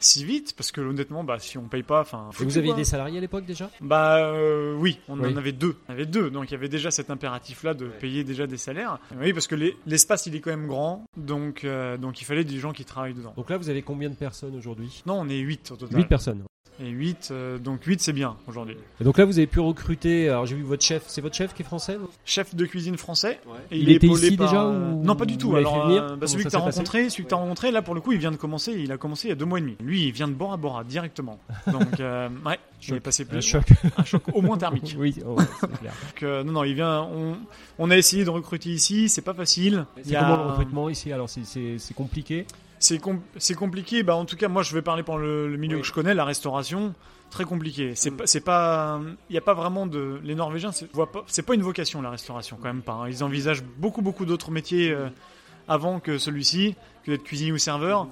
[0.00, 3.18] si vite parce que honnêtement bah si on paye pas enfin vous aviez des salariés
[3.18, 3.70] à l'époque déjà?
[3.80, 5.76] Bah euh, oui on en avait deux.
[5.88, 6.30] On avait deux.
[6.30, 8.98] Donc il y avait déjà cet impératif là de payer déjà des salaires.
[9.20, 9.56] Oui parce que
[9.86, 11.04] l'espace il est quand même grand.
[11.16, 13.34] Donc euh, donc il fallait des gens qui travaillent dedans.
[13.36, 15.02] Donc là vous avez combien de personnes aujourd'hui?
[15.06, 15.98] Non on est 8 au total.
[15.98, 16.42] 8 personnes
[16.80, 18.76] et 8, euh, donc 8 c'est bien aujourd'hui.
[19.00, 21.54] Et donc là vous avez pu recruter, alors j'ai vu votre chef, c'est votre chef
[21.54, 23.40] qui est français Chef de cuisine français.
[23.70, 26.50] Et il, était ici déjà euh, Non pas du tout, alors euh, bah, celui que
[26.50, 28.72] tu as rencontré, celui que as rencontré là pour le coup il vient de commencer,
[28.72, 29.76] il a commencé il y a deux mois et demi.
[29.80, 31.38] Lui il vient de Bora Bora directement.
[31.66, 33.38] Donc ouais, je vais passer plus.
[33.38, 33.64] Un choc.
[33.96, 34.96] Un choc au moins thermique.
[34.98, 35.92] oui, oh, c'est clair.
[36.20, 37.36] donc, non non il vient, on,
[37.78, 39.86] on, a essayé de recruter ici, c'est pas facile.
[40.02, 41.12] C'est comment le recrutement ici?
[41.12, 42.46] Alors c'est compliqué
[42.78, 44.02] c'est compliqué.
[44.02, 46.24] Bah, en tout cas, moi, je vais parler pour le, milieu que je connais, la
[46.24, 46.94] restauration.
[47.30, 47.94] Très compliqué.
[47.96, 48.22] C'est mm.
[48.24, 50.20] c'est pas, il n'y a pas vraiment de.
[50.22, 52.92] Les Norvégiens, c'est pas, pas une vocation la restauration quand même pas.
[52.92, 53.08] Hein.
[53.08, 55.08] Ils envisagent beaucoup beaucoup d'autres métiers euh,
[55.66, 58.06] avant que celui-ci, que d'être cuisinier ou serveur.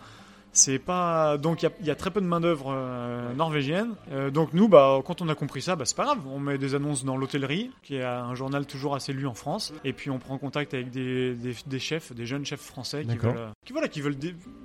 [0.54, 3.94] C'est pas donc il y, a très peu de main d'œuvre euh, norvégienne.
[4.12, 6.20] Euh, donc nous, bah, quand on a compris ça, bah, c'est pas grave.
[6.28, 9.74] On met des annonces dans l'hôtellerie, qui est un journal toujours assez lu en France,
[9.84, 13.48] et puis on prend contact avec des, des, chefs, des jeunes chefs français qui veulent,
[13.64, 14.16] qui, voilà, qui veulent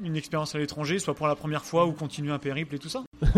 [0.03, 2.89] une expérience à l'étranger, soit pour la première fois ou continuer un périple et tout
[2.89, 3.03] ça.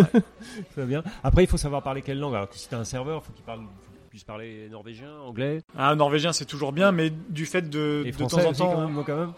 [0.71, 1.03] Très bien.
[1.23, 2.35] Après, il faut savoir parler quelle langue.
[2.35, 3.61] Alors que si t'es un serveur, faut qu'il parle
[4.09, 5.61] puisse parler norvégien, anglais.
[5.77, 9.03] Ah, norvégien, c'est toujours bien, mais du fait de, de temps en temps.
[9.05, 9.27] quand même.
[9.27, 9.35] Même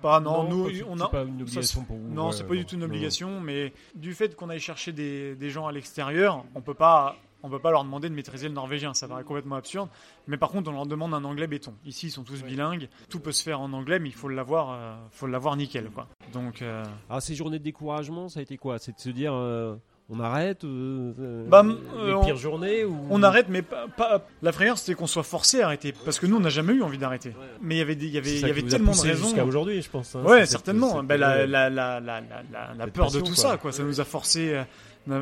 [0.00, 0.48] pas, non.
[0.48, 1.08] nous, on a.
[1.08, 2.08] pas une obligation pour vous.
[2.08, 5.50] Non, c'est pas du tout une obligation, mais du fait qu'on aille chercher des, des
[5.50, 7.16] gens à l'extérieur, on peut pas.
[7.42, 9.88] On peut pas leur demander de maîtriser le norvégien, ça paraît complètement absurde.
[10.26, 11.74] Mais par contre, on leur demande un anglais béton.
[11.84, 14.72] Ici, ils sont tous bilingues, tout peut se faire en anglais, mais il faut l'avoir,
[14.72, 16.08] euh, faut l'avoir nickel, quoi.
[16.32, 16.62] Donc.
[16.62, 16.82] Euh...
[17.08, 18.78] Alors, ces journées de découragement, ça a été quoi?
[18.78, 19.32] C'est de se dire.
[19.32, 19.76] Euh,
[20.08, 22.96] on arrête euh, euh bah, les euh, pires journées ou...
[23.10, 25.92] On arrête, mais pas, la frayeur, c'était qu'on soit forcé à arrêter.
[26.04, 27.32] Parce que nous, on n'a jamais eu envie d'arrêter.
[27.60, 29.24] Mais il y avait, il y avait, il y avait tellement de raisons.
[29.24, 30.14] Jusqu'à aujourd'hui, je pense.
[30.14, 31.02] Hein, ouais, certainement.
[31.02, 33.72] Ben, la, la, la, la, peur de tout ça, quoi.
[33.72, 34.56] Ça nous a forcé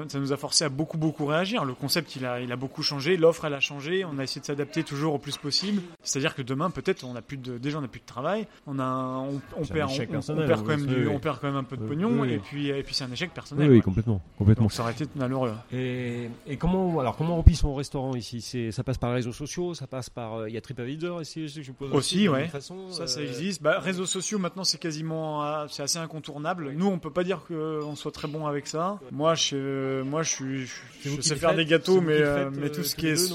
[0.08, 1.64] ça nous a forcé à beaucoup beaucoup réagir.
[1.64, 4.40] Le concept il a, il a beaucoup changé, l'offre elle a changé, on a essayé
[4.40, 5.82] de s'adapter toujours au plus possible.
[6.02, 8.78] C'est-à-dire que demain peut-être on a plus de, déjà on a plus de travail, on
[8.78, 9.24] a,
[9.56, 12.24] on, perd, on, perd quand même du, on perd quand même un peu de pognon
[12.24, 13.70] et puis et puis c'est un échec personnel.
[13.70, 14.64] Oui, complètement, complètement.
[14.64, 15.52] Donc, ça aurait été malheureux.
[15.72, 18.40] Et, et comment alors comment on remplit son restaurant ici?
[18.40, 21.22] C'est ça passe par les réseaux sociaux, ça passe par euh, il y a TripAdvisor
[21.22, 21.92] ici, je suppose.
[21.92, 22.48] Aussi, ouais.
[22.48, 23.62] Façon, ça ça euh, existe.
[23.62, 26.72] Bah, réseaux sociaux maintenant c'est quasiment euh, c'est assez incontournable.
[26.72, 28.98] Nous on peut pas dire qu'on soit très bon avec ça.
[29.12, 29.73] Moi je
[30.04, 30.66] moi je suis
[31.04, 33.32] je, sais faire des gâteaux, mais, euh, mais tout ce qui est.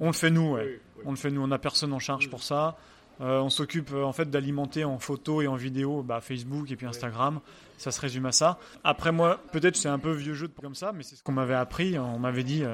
[0.00, 0.80] on le fait nous, ouais.
[1.04, 2.76] On le fait nous, on n'a personne en charge pour ça.
[3.20, 6.76] Euh, on s'occupe euh, en fait d'alimenter en photo et en vidéo bah, Facebook et
[6.76, 7.40] puis Instagram.
[7.78, 8.58] Ça se résume à ça.
[8.82, 11.32] Après moi, peut-être c'est un peu vieux jeu de comme ça, mais c'est ce qu'on
[11.32, 11.98] m'avait appris.
[11.98, 12.64] On m'avait dit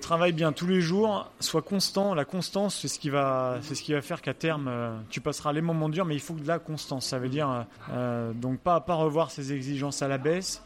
[0.00, 2.14] travaille bien tous les jours, sois constant.
[2.14, 4.70] La constance, c'est ce qui va, c'est ce qui va faire qu'à terme
[5.10, 7.06] tu passeras les moments durs, mais il faut de la constance.
[7.06, 7.66] Ça veut dire
[8.34, 10.62] donc pas pas revoir ses exigences à la baisse,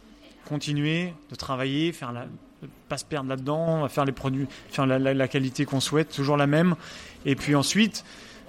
[0.46, 2.12] continuer de travailler, faire
[2.88, 6.74] pas se perdre là-dedans, faire les produits, faire la, qualité qu'on souhaite, toujours la même.
[7.24, 8.04] Et puis ensuite,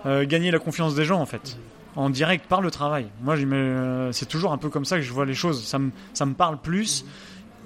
[0.06, 1.58] euh, gagner la confiance des gens en fait,
[1.96, 3.08] en direct par le travail.
[3.22, 5.64] Moi, euh, c'est toujours un peu comme ça que je vois les choses.
[5.64, 7.06] Ça me, parle plus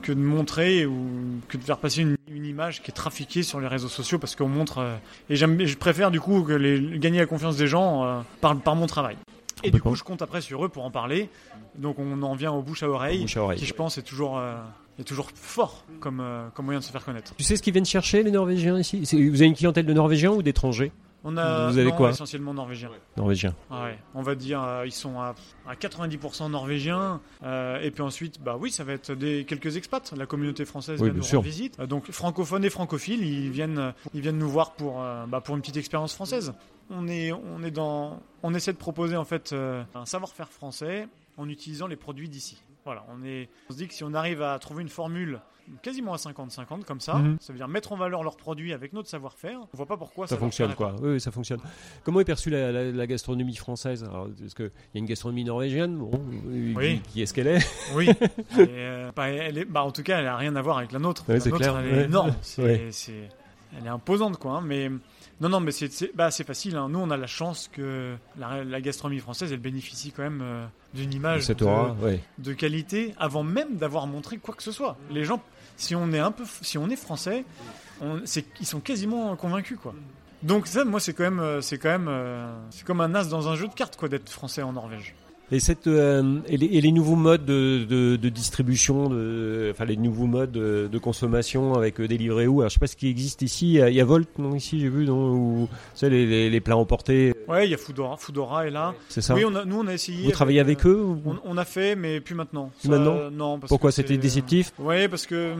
[0.01, 3.67] que de montrer ou que de faire passer une, image qui est trafiquée sur les
[3.67, 4.77] réseaux sociaux parce qu'on montre.
[4.77, 4.95] Euh,
[5.29, 9.17] et je préfère du coup que les, gagner la confiance des gens par mon travail.
[9.63, 11.29] Et du coup, je compte après sur eux pour en parler.
[11.75, 13.59] Donc on en vient au bouche à oreille, Bouche à oreille.
[13.59, 14.55] qui je pense est toujours, euh,
[14.99, 17.33] est toujours fort comme, euh, comme moyen de se faire connaître.
[17.35, 18.99] Tu sais ce qu'ils viennent chercher les Norvégiens ici?
[19.01, 20.91] Vous avez une clientèle de Norvégiens ou d'étrangers?
[21.29, 22.89] On a Vous avez non, quoi essentiellement norvégiens.
[23.17, 23.53] Norvégiens.
[23.69, 25.35] Ah ouais, on va dire euh, ils sont à,
[25.67, 30.13] à 90% norvégiens euh, et puis ensuite bah oui ça va être des quelques expats.
[30.15, 33.77] La communauté française Oui, vient nous rendre visite Euh, donc francophones et francophiles ils viennent
[33.77, 36.53] euh, ils viennent nous voir pour euh, bah, pour une petite expérience française.
[36.89, 41.09] On est on est dans on essaie de proposer en fait euh, un savoir-faire français
[41.35, 44.41] en utilisant les produits d'ici voilà on est on se dit que si on arrive
[44.41, 45.39] à trouver une formule
[45.81, 47.35] quasiment à 50-50 comme ça Mhm.
[47.41, 50.25] ça veut dire mettre en valeur leurs produits avec notre savoir-faire on voit pas pourquoi
[50.25, 50.95] Ça fonctionne quoi.
[51.01, 51.59] Oui, oui, ça fonctionne.
[52.05, 54.03] Comment est perçue la, la- la gastronomie française?
[54.05, 57.01] Alors, Parce qu'il y a une gastronomie norvégienne, bon, euh, Oui.
[57.01, 57.67] qui, qui est-ce qu'elle est?
[57.95, 58.07] Oui.
[58.57, 60.93] Et, euh, bah, elle est, bah, en tout cas, elle a rien à voir avec
[60.93, 61.25] la nôtre.
[61.27, 62.05] Ouais, la c'est nôtre, clair, elle est ouais.
[62.05, 62.33] énorme.
[62.59, 62.89] Ouais.
[63.77, 64.53] elle est imposante, quoi.
[64.53, 64.89] hein, Mais
[65.39, 66.75] non, non, mais c'est, bah, facile.
[66.75, 66.89] hein.
[66.89, 70.65] Nous, on a la chance que la, la gastronomie française, elle bénéficie quand même euh,
[70.93, 72.21] d'une image Cette de, aura, ouais.
[72.39, 74.97] de qualité avant même d'avoir montré quoi que ce soit.
[75.11, 75.41] Les gens,
[75.75, 77.45] si on est un peu, si on est français,
[78.01, 78.21] on,
[78.59, 79.93] ils sont quasiment convaincus, quoi.
[80.43, 83.25] Donc ça, moi, c'est quand même, euh, c'est quand même, euh, c'est comme un as
[83.29, 85.13] dans un jeu de cartes, quoi, d'être français en Norvège.
[85.49, 89.85] Et, cette, euh, et, les, et les nouveaux modes de, de, de distribution, de, enfin
[89.85, 92.59] les nouveaux modes de, consommation avec euh, Deliveroo.
[92.61, 93.75] Alors je sais pas ce qui existe ici.
[93.75, 96.59] Il y a- Volt, non ici j'ai vu, non Ou tu sais, les, les, les
[96.59, 98.93] plats emportés, Ouais, il y a Foodora, Foodora est là.
[99.07, 100.25] c'est ça Oui, on a, nous on a essayé.
[100.25, 102.71] Vous travaillez avec eux ou- on, on a fait, mais plus maintenant.
[102.83, 103.31] Maintenant?
[103.31, 103.57] Non.
[103.59, 104.73] Parce Pourquoi c'était déceptif?
[104.79, 105.53] Oui, parce que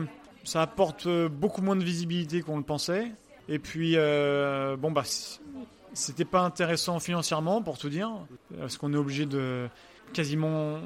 [0.44, 3.06] ça apporte euh, beaucoup moins de visibilité qu'on le pensait.
[3.50, 5.04] Et puis, euh, bon, bah,
[5.98, 8.10] c'était pas intéressant financièrement, pour tout dire,
[8.58, 9.68] parce qu'on est obligé de
[10.12, 10.78] quasiment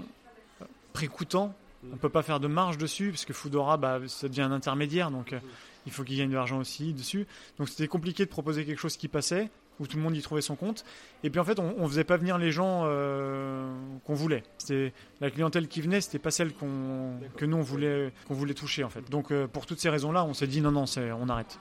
[0.93, 1.55] prix coûtant.
[1.93, 5.11] On peut pas faire de marge dessus, parce que Foodora, bah, ça devient un intermédiaire,
[5.11, 5.41] donc euh,
[5.85, 7.27] il faut qu'il gagne de l'argent aussi dessus.
[7.59, 10.43] Donc c'était compliqué de proposer quelque chose qui passait, où tout le monde y trouvait
[10.43, 10.85] son compte.
[11.25, 13.69] Et puis en fait, on, on faisait pas venir les gens euh,
[14.07, 14.45] qu'on voulait.
[14.59, 18.55] C'était la clientèle qui venait, c'était pas celle qu'on que nous on voulait qu'on voulait
[18.55, 19.11] toucher en fait.
[19.11, 20.85] Donc euh, pour toutes ces raisons-là, on s'est dit non non,
[21.21, 21.59] on arrête.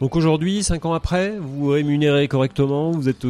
[0.00, 3.24] Donc aujourd'hui, cinq ans après, vous vous rémunérez correctement, vous êtes,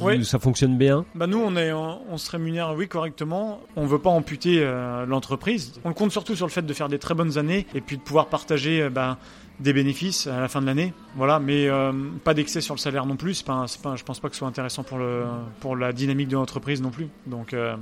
[0.00, 0.24] Oui.
[0.24, 1.04] ça fonctionne bien?
[1.14, 3.60] Bah nous on est on, on se rémunère oui correctement.
[3.76, 5.80] On veut pas amputer euh, l'entreprise.
[5.84, 8.02] On compte surtout sur le fait de faire des très bonnes années et puis de
[8.02, 9.18] pouvoir partager euh, bah,
[9.60, 10.92] des bénéfices à la fin de l'année.
[11.16, 11.92] Voilà, mais euh,
[12.24, 13.34] pas d'excès sur le salaire non plus.
[13.34, 15.24] C'est pas, pas, je pense pas que ce soit intéressant pour le
[15.60, 17.08] pour la dynamique de l'entreprise non plus.
[17.26, 17.76] Donc euh,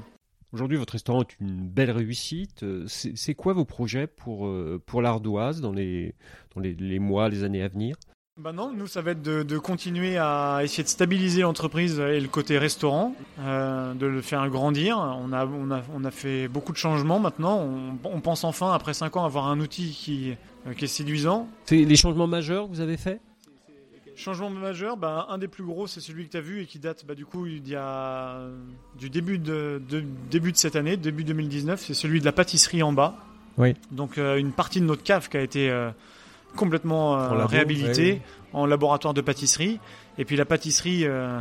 [0.53, 2.65] Aujourd'hui, votre restaurant est une belle réussite.
[2.87, 4.49] C'est quoi vos projets pour,
[4.87, 6.15] pour l'ardoise dans, les,
[6.55, 7.97] dans les, les mois, les années à venir?
[8.39, 12.21] Bah non, nous ça va être de, de continuer à essayer de stabiliser l'entreprise et
[12.21, 14.99] le côté restaurant, euh, de le faire grandir.
[14.99, 17.59] On a, on, a, on a fait beaucoup de changements maintenant.
[17.61, 20.35] On, on pense enfin, après 5 ans, avoir un outil qui,
[20.67, 21.49] euh, qui est séduisant.
[21.65, 23.21] C'est les changements majeurs que vous avez faits?
[24.17, 26.79] Changement majeur, bah, un des plus gros, c'est celui que tu as vu et qui
[26.79, 28.41] date bah, du coup il y a,
[28.99, 31.83] du début de, de- début de cette année, début 2019.
[31.87, 33.17] C'est celui de la pâtisserie en bas.
[33.57, 33.75] Oui.
[33.93, 35.91] Donc euh, une partie de notre cave qui a été euh,
[36.57, 37.51] complètement euh, labo,
[38.15, 39.79] ouais, en laboratoire de pâtisserie.
[40.19, 41.41] Et puis la pâtisserie euh,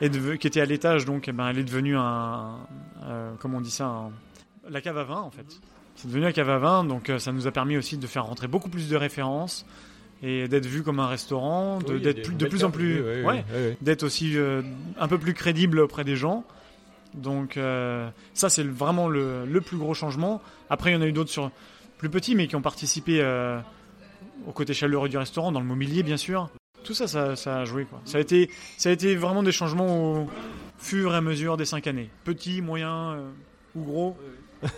[0.00, 2.56] est qui était à l'étage, donc eh ben, elle est devenue un,
[3.04, 4.10] euh, comment on dit ça, un-
[4.68, 5.46] la cave à vin en fait.
[5.96, 8.26] C'est devenu la cave à vin, donc euh, ça nous a permis aussi de faire
[8.26, 9.64] rentrer beaucoup plus de références
[10.22, 13.44] et d'être vu comme un restaurant, de- Oui, d'être plus- de plus en plus, ouais,
[13.80, 14.36] d'être aussi
[15.00, 16.44] un peu plus crédible auprès des gens.
[17.14, 20.42] Donc euh, ça c'est vraiment le, le plus gros changement.
[20.70, 21.50] Après il y en a eu d'autres sur
[21.98, 23.58] plus petits mais qui ont participé euh,
[24.46, 26.50] au côté chaleureux du restaurant, dans le mobilier bien sûr.
[26.84, 28.00] Tout ça, ça, ça a joué quoi.
[28.04, 30.26] Ça a été, ça a été vraiment des changements au
[30.78, 32.10] fur et à mesure des cinq années.
[32.24, 33.30] Petits, moyens euh,
[33.74, 34.16] ou gros,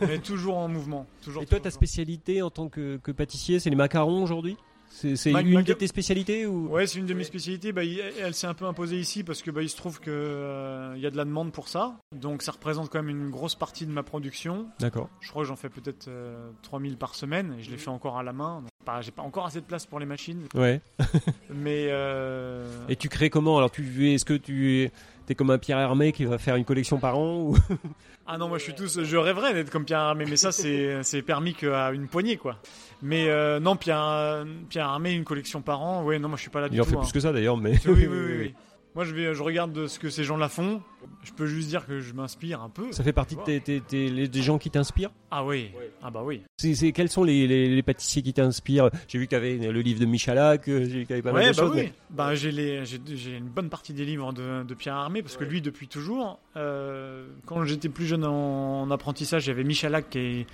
[0.00, 1.06] mais toujours en mouvement.
[1.22, 1.42] Toujours.
[1.42, 4.56] Et toi, ta spécialité en tant que, que pâtissier, c'est les macarons aujourd'hui?
[4.92, 6.68] C'est Mac- une maca- de tes spécialités ou?
[6.68, 7.70] Ouais, c'est une de mes spécialités.
[7.72, 10.10] Bah, il- elle s'est un peu imposée ici parce que bah, il se trouve que
[10.10, 11.96] euh, il y a de la demande pour ça.
[12.14, 14.66] Donc ça représente quand même une grosse partie de ma production.
[14.80, 15.08] D'accord.
[15.20, 18.18] Je crois que j'en fais peut-être euh, 3000 par semaine et je les fais encore
[18.18, 18.60] à la main.
[18.62, 20.80] Donc, pas- j'ai pas encore assez de place pour les machines, Ouais.
[21.50, 23.56] mais euh, Et tu crées comment?
[23.58, 24.92] Alors, tu est-ce que tu es
[25.30, 27.56] t'es comme un Pierre Hermé qui va faire une collection par an ou...
[28.26, 31.22] ah non, moi je suis tous, je rêverais d'être comme Pierre Armé, mais ça c'est
[31.22, 32.56] permis qu'à une poignée quoi.
[33.00, 36.02] Mais euh, non, Pierre Pierre Armé une collection par an.
[36.02, 36.90] Ouais, non, moi je suis pas là du Il en tout.
[36.90, 37.02] fait hein.
[37.02, 37.74] plus que ça d'ailleurs, mais.
[37.86, 38.54] Oui, oui, oui, oui.
[38.96, 40.82] Moi, je, vais, je regarde de ce que ces gens-là font.
[41.22, 42.92] Je peux juste dire que je m'inspire un peu.
[42.92, 45.10] Ça fait partie de tes, tes- tes- les- des gens qui t'inspirent?
[45.30, 45.70] Ah oui,
[46.02, 46.42] ah bah oui.
[46.58, 48.90] c'est, Quels sont les, les- les pâtissiers qui t'inspirent?
[49.06, 51.32] J'ai vu qu'il y avait le livre de Michalak, j'ai vu qu'il y avait pas
[51.32, 51.72] mal de bah choses.
[51.74, 51.82] oui.
[51.84, 55.22] mais- Bah, j'ai, les, j'ai, j'ai une bonne partie des livres de, de Pierre Armé,
[55.22, 60.10] parce que lui, depuis toujours, euh, quand j'étais plus jeune en, en apprentissage, avait Michalak
[60.10, 60.46] qui,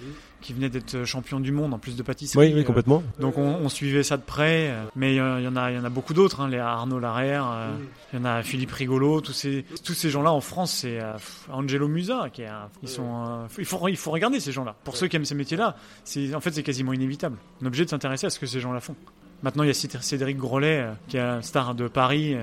[0.43, 2.47] qui venait d'être champion du monde en plus de pâtisserie.
[2.49, 3.03] Oui, oui, Euh, complètement.
[3.21, 5.79] Donc on, on suivait ça de près, euh, mais il y en a, il y
[5.79, 6.41] en a beaucoup d'autres.
[6.41, 7.71] Hein, les Arnaud Larrière, euh,
[8.13, 11.15] il y en a Philippe Rigolo, tous ces, tous ces gens-là en France, c'est euh,
[11.51, 14.77] Angelo Musa, qui est, un- ils sont, euh, il faut, il faut regarder ces gens-là.
[14.85, 17.37] Pour ceux qui aiment ces métiers-là, c'est, en fait, c'est quasiment inévitable.
[17.61, 18.95] On est obligé de s'intéresser à ce que ces gens-là font.
[19.43, 22.37] Maintenant, il y a Céd- Cédric Grolet, euh, qui est un star de Paris.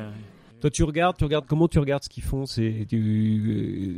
[0.61, 2.45] Toi, tu regardes, tu regardes comment tu regardes ce qu'ils font?
[2.45, 2.85] C'est,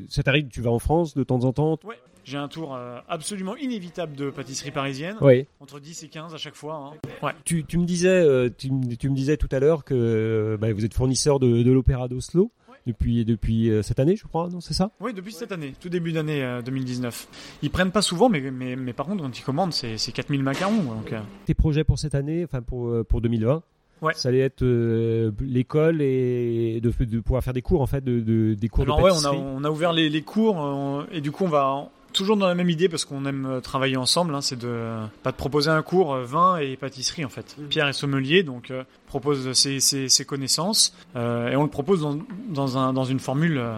[0.10, 1.78] ça t'arrive, tu vas en France de temps en temps?
[1.84, 5.46] Ouais, j'ai un tour euh, absolument inévitable de pâtisserie parisienne, Oui.
[5.60, 6.94] entre 10 et 15 à chaque fois.
[6.94, 7.10] hein.
[7.22, 7.34] Ouais.
[7.44, 10.94] Tu, tu me disais, tu, tu me disais tout à l'heure que bah, vous êtes
[10.94, 12.52] fournisseur de, de l'opéra d'Oslo.
[12.86, 14.50] Depuis depuis euh, cette année, je crois.
[14.50, 14.92] Non, c'est ça?
[15.00, 17.28] Oui, depuis cette année, tout début d'année euh, 2019.
[17.62, 20.44] Ils prennent pas souvent, mais, mais, mais par contre, quand ils commandent, c'est, c'est 4000
[20.44, 20.82] macarons.
[20.84, 23.64] Donc, euh, Tes projets pour cette année, enfin pour euh, pour 2020.
[24.02, 24.14] Ouais.
[24.14, 28.20] Ça allait être euh, l'école et de, de pouvoir faire des cours en fait, de,
[28.20, 31.06] de- des cours Alors de ouais, on a, on a ouvert les, les cours euh,
[31.14, 33.98] et du coup on va toujours dans la même idée parce qu'on aime euh, travailler
[33.98, 34.90] ensemble, hein, c'est de
[35.22, 37.56] pas de proposer un cours euh, vin et pâtisserie en fait.
[37.70, 42.02] Pierre est sommelier donc euh, propose ses, ses, ses connaissances euh, et on le propose
[42.02, 42.18] dans,
[42.50, 43.76] dans, un, dans une formule euh,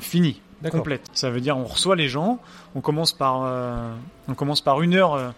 [0.00, 1.08] finie, complète.
[1.14, 2.40] Ça veut dire on reçoit les gens,
[2.74, 3.42] on commence par
[4.28, 5.32] on commence par une heure.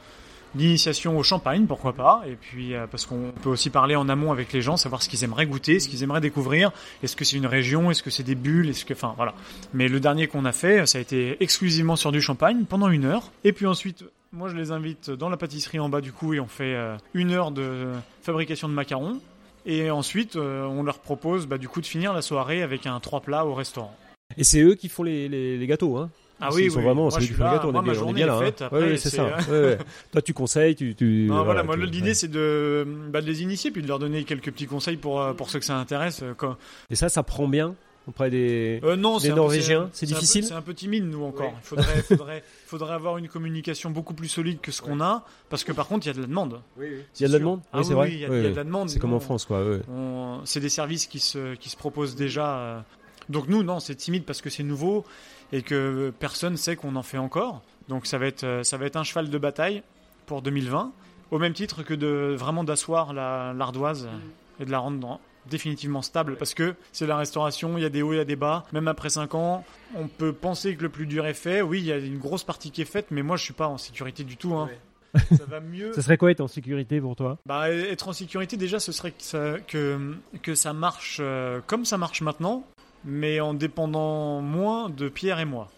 [0.54, 4.32] D'initiation au champagne, pourquoi pas, et puis euh, parce qu'on peut aussi parler en amont
[4.32, 6.72] avec les gens, savoir ce qu'ils aimeraient goûter, ce qu'ils aimeraient découvrir,
[7.04, 9.32] est-ce que c'est une région, est-ce que c'est des bulles, est-ce que, enfin voilà.
[9.74, 13.04] Mais le dernier qu'on a fait, ça a été exclusivement sur du champagne pendant une
[13.04, 16.34] heure, et puis ensuite, moi je les invite dans la pâtisserie en bas du coup
[16.34, 17.86] et on fait euh, une heure de
[18.22, 19.20] fabrication de macarons,
[19.66, 22.98] et ensuite euh, on leur propose bah, du coup de finir la soirée avec un
[22.98, 23.96] trois plats au restaurant.
[24.36, 26.10] Et c'est eux qui font les, les, les gâteaux, hein
[26.40, 28.34] Ah Ils oui, sont oui, vraiment, moi, c'est là, gâteaux, on on est bien là.
[28.36, 28.40] hein.
[28.40, 29.24] faite, Ouais, après, ouais, c'est ça.
[29.48, 29.78] Ouais, ouais.
[30.12, 30.94] Toi, tu conseilles, tu.
[30.94, 33.88] tu Non, voilà, voilà, moi, tu- l'idée, c'est de, bah, de les initier, puis de
[33.88, 36.20] leur donner quelques petits conseils pour, euh, pour ceux que ça intéresse.
[36.22, 36.56] euh, quand-
[36.90, 37.74] Et ça, ça prend bien
[38.08, 38.80] auprès des.
[38.82, 40.44] Euh, non, Norvégiens, c'est difficile?
[40.44, 41.48] C'est un peu timide, nous, encore.
[41.48, 41.54] Ouais.
[41.62, 45.62] Il faudrait, faudrait, faudrait avoir une communication beaucoup plus solide que ce qu'on a, parce
[45.64, 46.60] que par contre, il y a de la demande.
[46.80, 46.86] Il
[47.20, 47.60] y a de la demande?
[47.72, 48.08] Ah Oui, c'est oui, vrai.
[48.08, 48.88] oui, il y, a- de la demande.
[48.88, 49.62] C'est comme en France, quoi.
[50.44, 52.84] C'est des services qui se, qui se proposent déjà.
[53.28, 55.04] Donc nous, non, c'est timide parce que c'est nouveau
[55.52, 57.62] et que personne sait qu'on en fait encore.
[57.88, 59.82] Donc ça va être, euh, ça va être un cheval de bataille
[60.26, 60.92] pour 2020,
[61.30, 64.08] au même titre que de vraiment d'asseoir la- l'ardoise
[64.60, 67.88] et de la rendre dans- définitivement stable parce que c'est la restauration, il y a
[67.88, 68.64] des hauts, il y a des bas.
[68.72, 69.64] Même après 5 ans,
[69.96, 71.62] on peut penser que le plus dur est fait.
[71.62, 73.66] Oui, il y a une grosse partie qui est faite, mais moi je suis pas
[73.66, 74.54] en sécurité du tout.
[74.54, 74.68] hein.
[75.36, 75.92] Ça va mieux.
[75.94, 77.36] Ça serait quoi être en sécurité pour toi?
[77.44, 81.84] Bah, être en sécurité, déjà, ce serait que ça, que, que ça marche euh, comme
[81.84, 82.62] ça marche maintenant,
[83.04, 85.68] mais en dépendant moins de Pierre et moi.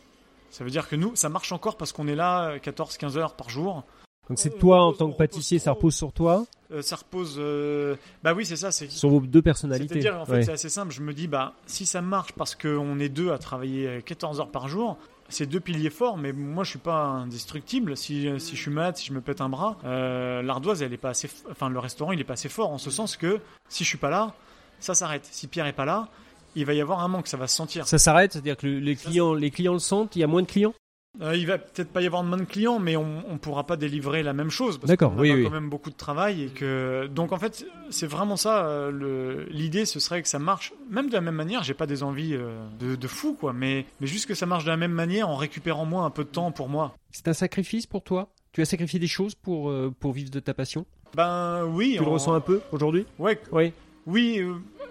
[0.50, 3.48] Ça veut dire que nous, ça marche encore parce qu'on est là 14-15 heures par
[3.48, 3.84] jour.
[4.28, 7.36] Donc c'est toi en tant que pâtissier, repose ça repose sur toi, Euh, ça repose.
[7.38, 8.70] euh, Bah oui, c'est ça.
[8.70, 10.00] C'est sur vos deux personnalités.
[10.00, 10.42] C'est-à-dire, en fait, Ouais.
[10.42, 10.92] c'est assez simple.
[10.92, 14.50] Je me dis, bah, si ça marche parce qu'on est deux à travailler 14 heures
[14.50, 14.96] par jour,
[15.28, 17.96] c'est deux piliers forts, mais moi, je suis pas indestructible.
[17.96, 20.98] Si, si je suis malade, si je me pète un bras, euh, l'ardoise, elle est
[20.98, 21.28] pas assez.
[21.50, 23.98] Enfin, le restaurant, il est pas assez fort en ce sens que si je suis
[23.98, 24.34] pas là,
[24.78, 25.26] ça s'arrête.
[25.30, 26.08] Si Pierre est pas là,
[26.54, 27.86] il va y avoir un manque, ça va se sentir.
[27.86, 30.42] Ça s'arrête, c'est-à-dire que le- les clients, les clients le sentent, il y a moins
[30.42, 30.74] de clients
[31.20, 33.66] Euh, il va peut-être pas y avoir de moins de clients, mais on, on pourra
[33.66, 35.44] pas délivrer la même chose parce D'accord, qu'on oui, a oui.
[35.44, 38.64] quand même beaucoup de travail et que donc en fait c'est vraiment ça.
[38.66, 41.62] euh, L'idée ce serait que ça marche même de la même manière.
[41.64, 44.64] J'ai pas des envies euh, de, de fou quoi, mais mais juste que ça marche
[44.64, 46.96] de la même manière en récupérant moi un peu de temps pour moi.
[47.10, 48.30] C'est un sacrifice pour toi?
[48.52, 50.86] Tu as sacrifié des choses pour, euh, pour vivre de ta passion?
[51.14, 51.94] Ben oui.
[51.98, 53.04] Tu le en- ressens un peu aujourd'hui?
[53.18, 53.72] Ouais, Oui.
[54.04, 54.42] Oui,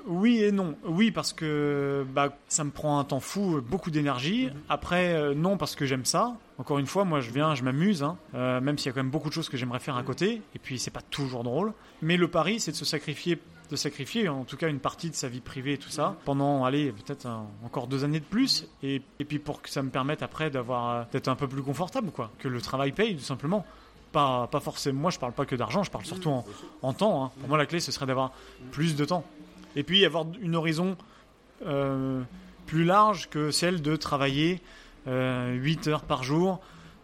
[0.06, 0.76] oui et non.
[0.86, 4.50] Oui parce que bah, ça me prend un temps fou, beaucoup d'énergie.
[4.70, 6.36] Après, euh, non parce que j'aime ça.
[6.58, 9.02] Encore une fois, moi je viens, je m'amuse, hein, euh, même s'il y a quand
[9.04, 10.42] même beaucoup de choses que j'aimerais faire à côté.
[10.56, 11.74] Et puis c'est pas toujours drôle.
[12.02, 13.40] Mais le pari, c'est de se sacrifier,
[13.70, 16.66] de sacrifier en tout cas une partie de sa vie privée et tout ça pendant,
[16.66, 17.28] allez, peut-être
[17.66, 18.68] encore deux années de plus.
[18.84, 21.64] Et, et puis pour que ça me permette après d'avoir, euh, d'être un peu plus
[21.64, 23.66] confortable, quoi, que le travail paye tout simplement.
[24.12, 25.00] Pas, pas forcément.
[25.04, 26.44] Moi, je parle pas que d'argent, je parle surtout en,
[26.82, 27.24] en temps.
[27.24, 27.32] hein.
[27.40, 28.34] Pour moi, la clé, ce serait d'avoir
[28.72, 29.24] plus de temps.
[29.76, 30.98] Et puis avoir une horizon
[31.66, 32.22] euh,
[32.66, 34.62] plus large que celle de travailler
[35.08, 36.62] euh, 8 heures par jour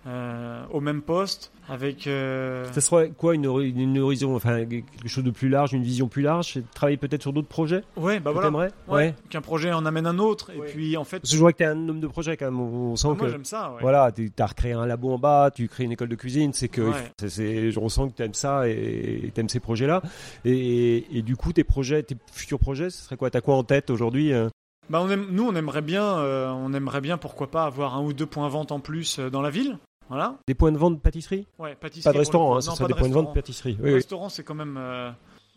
[0.07, 5.23] euh, au même poste avec euh, Ça serait quoi une, une horizon, enfin quelque chose
[5.25, 8.19] de plus large, une vision plus large c'est de Travailler peut-être sur d'autres projets ouais
[8.21, 10.67] bah voilà t'aimerais ouais, qu'un projet en amène un autre et Ouais.
[10.67, 12.59] puis en fait Parce que je vois que t'es un homme de projet quand même,
[12.59, 13.29] on on sent moi que...
[13.29, 13.81] j'aime ça ouais.
[13.81, 16.69] Voilà, tu as recréé un labo en bas, tu crées une école de cuisine, c'est
[16.69, 16.93] que Ouais.
[17.19, 20.01] c'est- c'est- je ressens que tu aimes ça et tu aimes ces projets-là.
[20.45, 23.29] Et, et du coup, tes projets, tes futurs projets, ce serait quoi?
[23.29, 24.47] T'as quoi en tête aujourd'hui euh?
[24.89, 28.01] Bah, on aime, nous on aimerait bien euh, on aimerait bien pourquoi pas avoir un
[28.01, 29.77] ou deux points vente en plus euh, dans la ville
[30.09, 32.75] voilà Des points de vente de pâtisserie ouais pâtisserie Pas de restaurant, hein, ce Non,
[32.75, 33.77] serait pas des points de vente de pâtisserie.
[33.81, 33.93] Oui.
[33.93, 35.11] restaurant c'est quand même euh,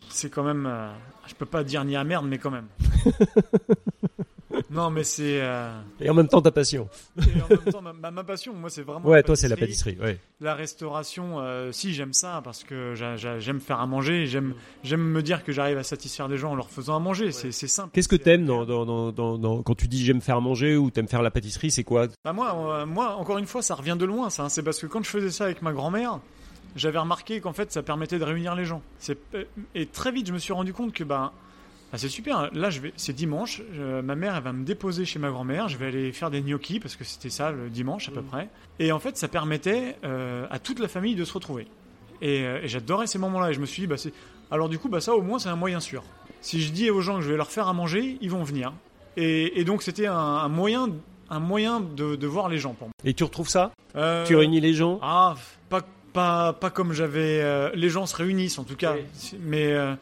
[0.09, 0.91] c'est quand même euh,
[1.27, 2.67] je peux pas dire ni à merde mais quand même
[4.71, 5.41] Non, mais c'est.
[5.41, 5.69] euh,
[5.99, 6.87] Et en même temps, ta passion.
[7.17, 9.05] et en même temps, ma, ma- ma passion, moi, c'est vraiment.
[9.07, 9.97] Ouais, toi, c'est la pâtisserie.
[10.01, 10.17] Ouais.
[10.39, 14.55] La restauration, euh, si j'aime ça parce que j'a- j'a- j'aime faire à manger, j'aime
[14.83, 17.31] j'aime me dire que j'arrive à satisfaire des gens en leur faisant à manger.
[17.31, 17.89] C'est c'est simple.
[17.93, 18.85] Qu'est-ce que t'aimes dans, agréable.
[18.87, 21.69] dans, dans, dans, dans- quand tu dis j'aime faire manger ou t'aimes faire la pâtisserie,
[21.71, 22.07] c'est quoi?
[22.23, 24.29] Bah moi, euh, moi, encore une fois, ça revient de loin.
[24.29, 24.49] Ça, hein.
[24.49, 26.19] c'est parce que quand je faisais ça avec ma grand-mère,
[26.77, 28.81] j'avais remarqué qu'en fait, ça permettait de réunir les gens.
[28.99, 29.17] C'est
[29.75, 31.33] et très vite, je me suis rendu compte que bah,
[31.91, 32.49] bah, c'est super.
[32.53, 33.61] Là, je vais, c'est dimanche.
[33.73, 35.67] je- ma mère, elle va me déposer chez ma grand-mère.
[35.67, 38.49] Je vais aller faire des gnocchis parce que c'était ça le dimanche à peu près.
[38.79, 41.67] Et en fait, ça permettait euh, à toute la famille de se retrouver.
[42.21, 43.51] Et, euh, et j'adorais ces moments-là.
[43.51, 44.13] Et je me suis dit, bah, c'est...
[44.51, 46.03] alors du coup, bah, ça au moins, c'est un moyen sûr.
[46.39, 48.73] Si je dis aux gens que je vais leur faire à manger, ils vont venir.
[49.17, 50.87] Et, et donc, c'était un, un moyen,
[51.29, 52.93] un moyen de, de voir les gens pour moi.
[53.03, 53.71] Et tu retrouves ça?
[53.95, 54.97] Euh, Tu réunis les gens?
[55.01, 55.35] Ah,
[55.69, 55.81] pas,
[56.13, 57.41] pas, pas comme j'avais.
[57.41, 59.37] euh, les gens se réunissent en tout cas, Oui.
[59.41, 59.93] mais euh,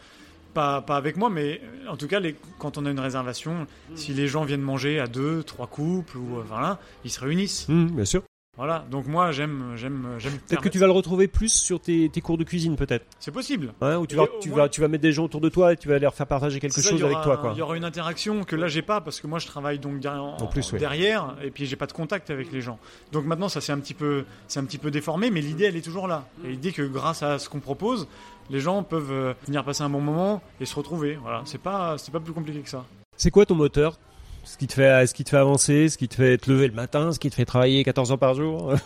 [0.60, 3.66] pas, pas avec moi, mais euh, en tout cas, les, quand on a une réservation,
[3.96, 7.68] si les gens viennent manger à deux, trois couples ou euh, voilà, ils se réunissent.
[7.70, 8.22] Hum, Bien sûr.
[8.58, 10.34] Voilà, donc moi j'aime, j'aime, j'aime.
[10.46, 13.06] Peut-être que tu vas le retrouver plus sur tes, tes cours de cuisine, peut-être.
[13.18, 13.74] C'est possible.
[13.80, 15.72] Hein, où tu vas, tu, moins- vas, tu vas mettre des gens autour de toi
[15.72, 17.38] et tu vas leur faire partager quelque ça, chose il y avec aura- toi.
[17.38, 17.52] Quoi.
[17.56, 20.02] Il y aura une interaction que là j'ai pas parce que moi je travaille donc
[20.02, 20.80] derrière, En plus, ouais.
[20.80, 22.80] derrière et puis j'ai pas de contact avec les gens.
[23.14, 25.78] Donc maintenant ça c'est un petit peu c'est un petit peu déformé mais l'idée elle
[25.78, 26.26] est toujours là.
[26.44, 28.10] Et l'idée que grâce à ce qu'on propose,
[28.50, 31.18] les gens peuvent euh, venir passer un bon moment et se retrouver.
[31.22, 32.86] Voilà, c'est pas c'est pas plus compliqué que ça.
[33.18, 33.98] C'est quoi ton moteur?
[34.46, 36.68] Ce qui, te fait, ce qui te fait avancer, ce qui te fait te lever
[36.68, 38.74] le matin, ce qui te fait travailler 14 heures par jour?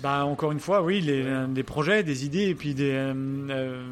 [0.00, 3.12] Bah encore une fois, oui, les, des projets, des idées et puis des euh,
[3.50, 3.82] euh,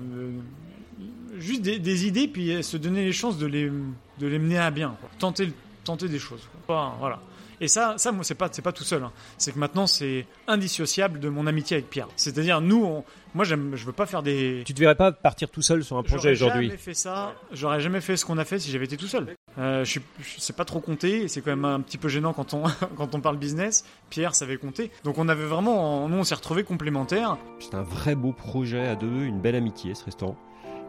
[1.39, 3.71] juste des, des idées puis euh, se donner les chances de les
[4.19, 5.11] de les mener à bien, quoi.
[5.19, 5.53] tenter
[5.85, 6.49] tenter des choses.
[6.67, 6.95] quoi.
[6.99, 7.21] Voilà.
[7.61, 9.03] Et ça, ça moi, c'est pas, c'est pas tout seul.
[9.03, 9.13] hein.
[9.39, 12.09] C'est que maintenant, c'est indissociable de mon amitié avec Pierre.
[12.17, 13.05] C'est-à-dire, nous, on-
[13.35, 14.63] moi, j'aime, je veux pas faire des.
[14.67, 17.35] Tu te verrais pas partir tout seul sur un projet J'aurais aujourd'hui jamais fait ça.
[17.53, 19.37] J'aurais jamais fait ce qu'on a fait si j'avais été tout seul.
[19.59, 21.29] Euh, je suis, je sais pas trop compter.
[21.29, 22.63] C'est quand même un petit peu gênant quand on
[22.97, 23.85] quand on parle business.
[24.09, 24.91] Pierre savait compter.
[25.05, 27.37] Donc on avait vraiment, nous, on s'est retrouvés complémentaires.
[27.61, 30.37] C'est un vrai beau projet à deux, une belle amitié ce restaurant.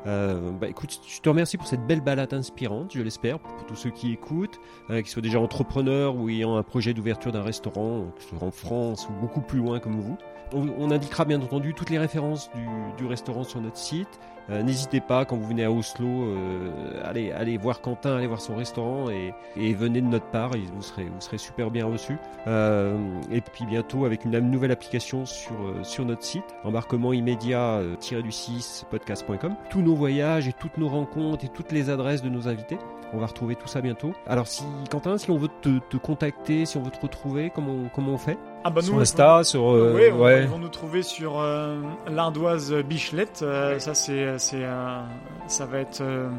[0.07, 3.75] Euh, bah écoute, je te remercie pour cette belle balade inspirante, je l'espère, pour tous
[3.75, 8.11] ceux qui écoutent, euh, qui soient déjà entrepreneurs ou ayant un projet d'ouverture d'un restaurant,
[8.15, 10.17] que ce soit en France ou beaucoup plus loin comme vous.
[10.53, 12.49] On, indiquera bien entendu toutes les références
[12.97, 14.19] du restaurant sur notre site.
[14.49, 18.55] Euh, N'hésitez pas quand vous venez à Oslo, euh, allez, voir Quentin, allez voir son
[18.55, 19.33] restaurant et,
[19.73, 22.17] venez de notre part, vous serez, super bien reçus.
[22.47, 22.97] Euh,
[23.31, 28.31] et puis bientôt avec une nouvelle application sur, sur notre site, embarquement immédiat euh, du
[28.31, 29.55] 6 podcast.com.
[29.69, 32.77] Tous nos voyages et toutes nos rencontres et toutes les adresses de nos invités.
[33.13, 34.13] On va retrouver tout ça bientôt.
[34.25, 37.73] Alors si Quentin, si on veut te, te contacter, si on veut te retrouver, comment,
[37.73, 38.37] on- comment on fait?
[38.63, 39.69] Ah bah Sur nous, Insta, sur...
[39.71, 40.43] euh, oui, on- ouais.
[40.43, 41.77] ils vont nous trouver sur euh,
[42.09, 43.41] l'ardoise Bichelette.
[43.43, 45.01] Euh, ça, c'est, c'est, euh,
[45.47, 46.29] ça va être euh,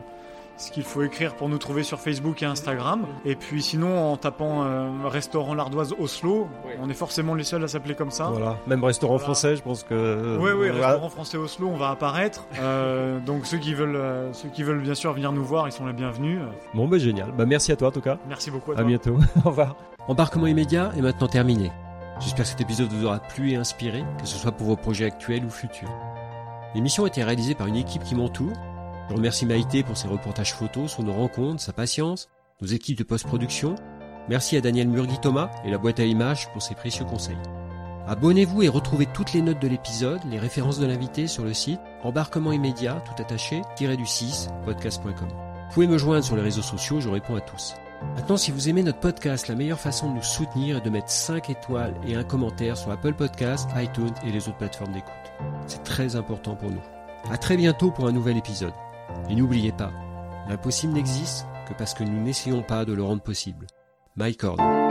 [0.63, 3.05] ce qu'il faut écrire pour nous trouver sur Facebook et Instagram.
[3.25, 6.49] Et puis sinon, en tapant euh, restaurant l'ardoise Oslo,
[6.81, 8.27] on est forcément les seuls à s'appeler comme ça.
[8.27, 9.25] Voilà, même restaurant Voilà.
[9.25, 10.39] français, je pense que...
[10.41, 10.87] Oui, oui, voilà.
[10.89, 12.47] restaurant français Oslo, on va apparaître.
[12.61, 15.73] Euh, donc ceux qui veulent, euh, ceux qui veulent bien sûr venir nous voir, ils
[15.73, 16.39] sont les bienvenus.
[16.41, 17.33] Euh, Bon, bah génial.
[17.37, 18.19] Bah merci à toi en tout cas.
[18.29, 18.87] Merci beaucoup à À toi.
[18.87, 19.17] bientôt.
[19.45, 19.77] Au revoir.
[20.09, 21.71] Embarquement immédiat est maintenant terminé.
[22.21, 25.07] J'espère que cet épisode vous aura plu et inspiré, que ce soit pour vos projets
[25.07, 25.91] actuels ou futurs.
[26.75, 28.53] L'émission a été réalisée par une équipe qui m'entoure.
[29.09, 32.29] Je remercie Maïté pour ses reportages photos sur nos rencontres, sa patience,
[32.61, 33.75] nos équipes de post-production.
[34.29, 37.37] Merci à Daniel Murgui-Thomas et la boîte à images pour ses précieux conseils.
[38.07, 41.81] Abonnez-vous et retrouvez toutes les notes de l'épisode, les références de l'invité sur le site
[42.03, 45.29] embarquement immédiat, tout attaché, du 6, podcast.com.
[45.29, 47.75] Vous pouvez me joindre sur les réseaux sociaux, je réponds à tous.
[48.17, 51.11] Maintenant, si vous aimez notre podcast, la meilleure façon de nous soutenir est de mettre
[51.11, 55.13] 5 étoiles et un commentaire sur Apple Podcasts, iTunes et les autres plateformes d'écoute.
[55.67, 56.83] C'est très important pour nous.
[57.31, 58.75] À très bientôt pour un nouvel épisode.
[59.29, 59.93] Et n'oubliez pas,
[60.49, 63.67] l'impossible n'existe que parce que nous n'essayons pas de le rendre possible.
[64.17, 64.82] Mike Cord.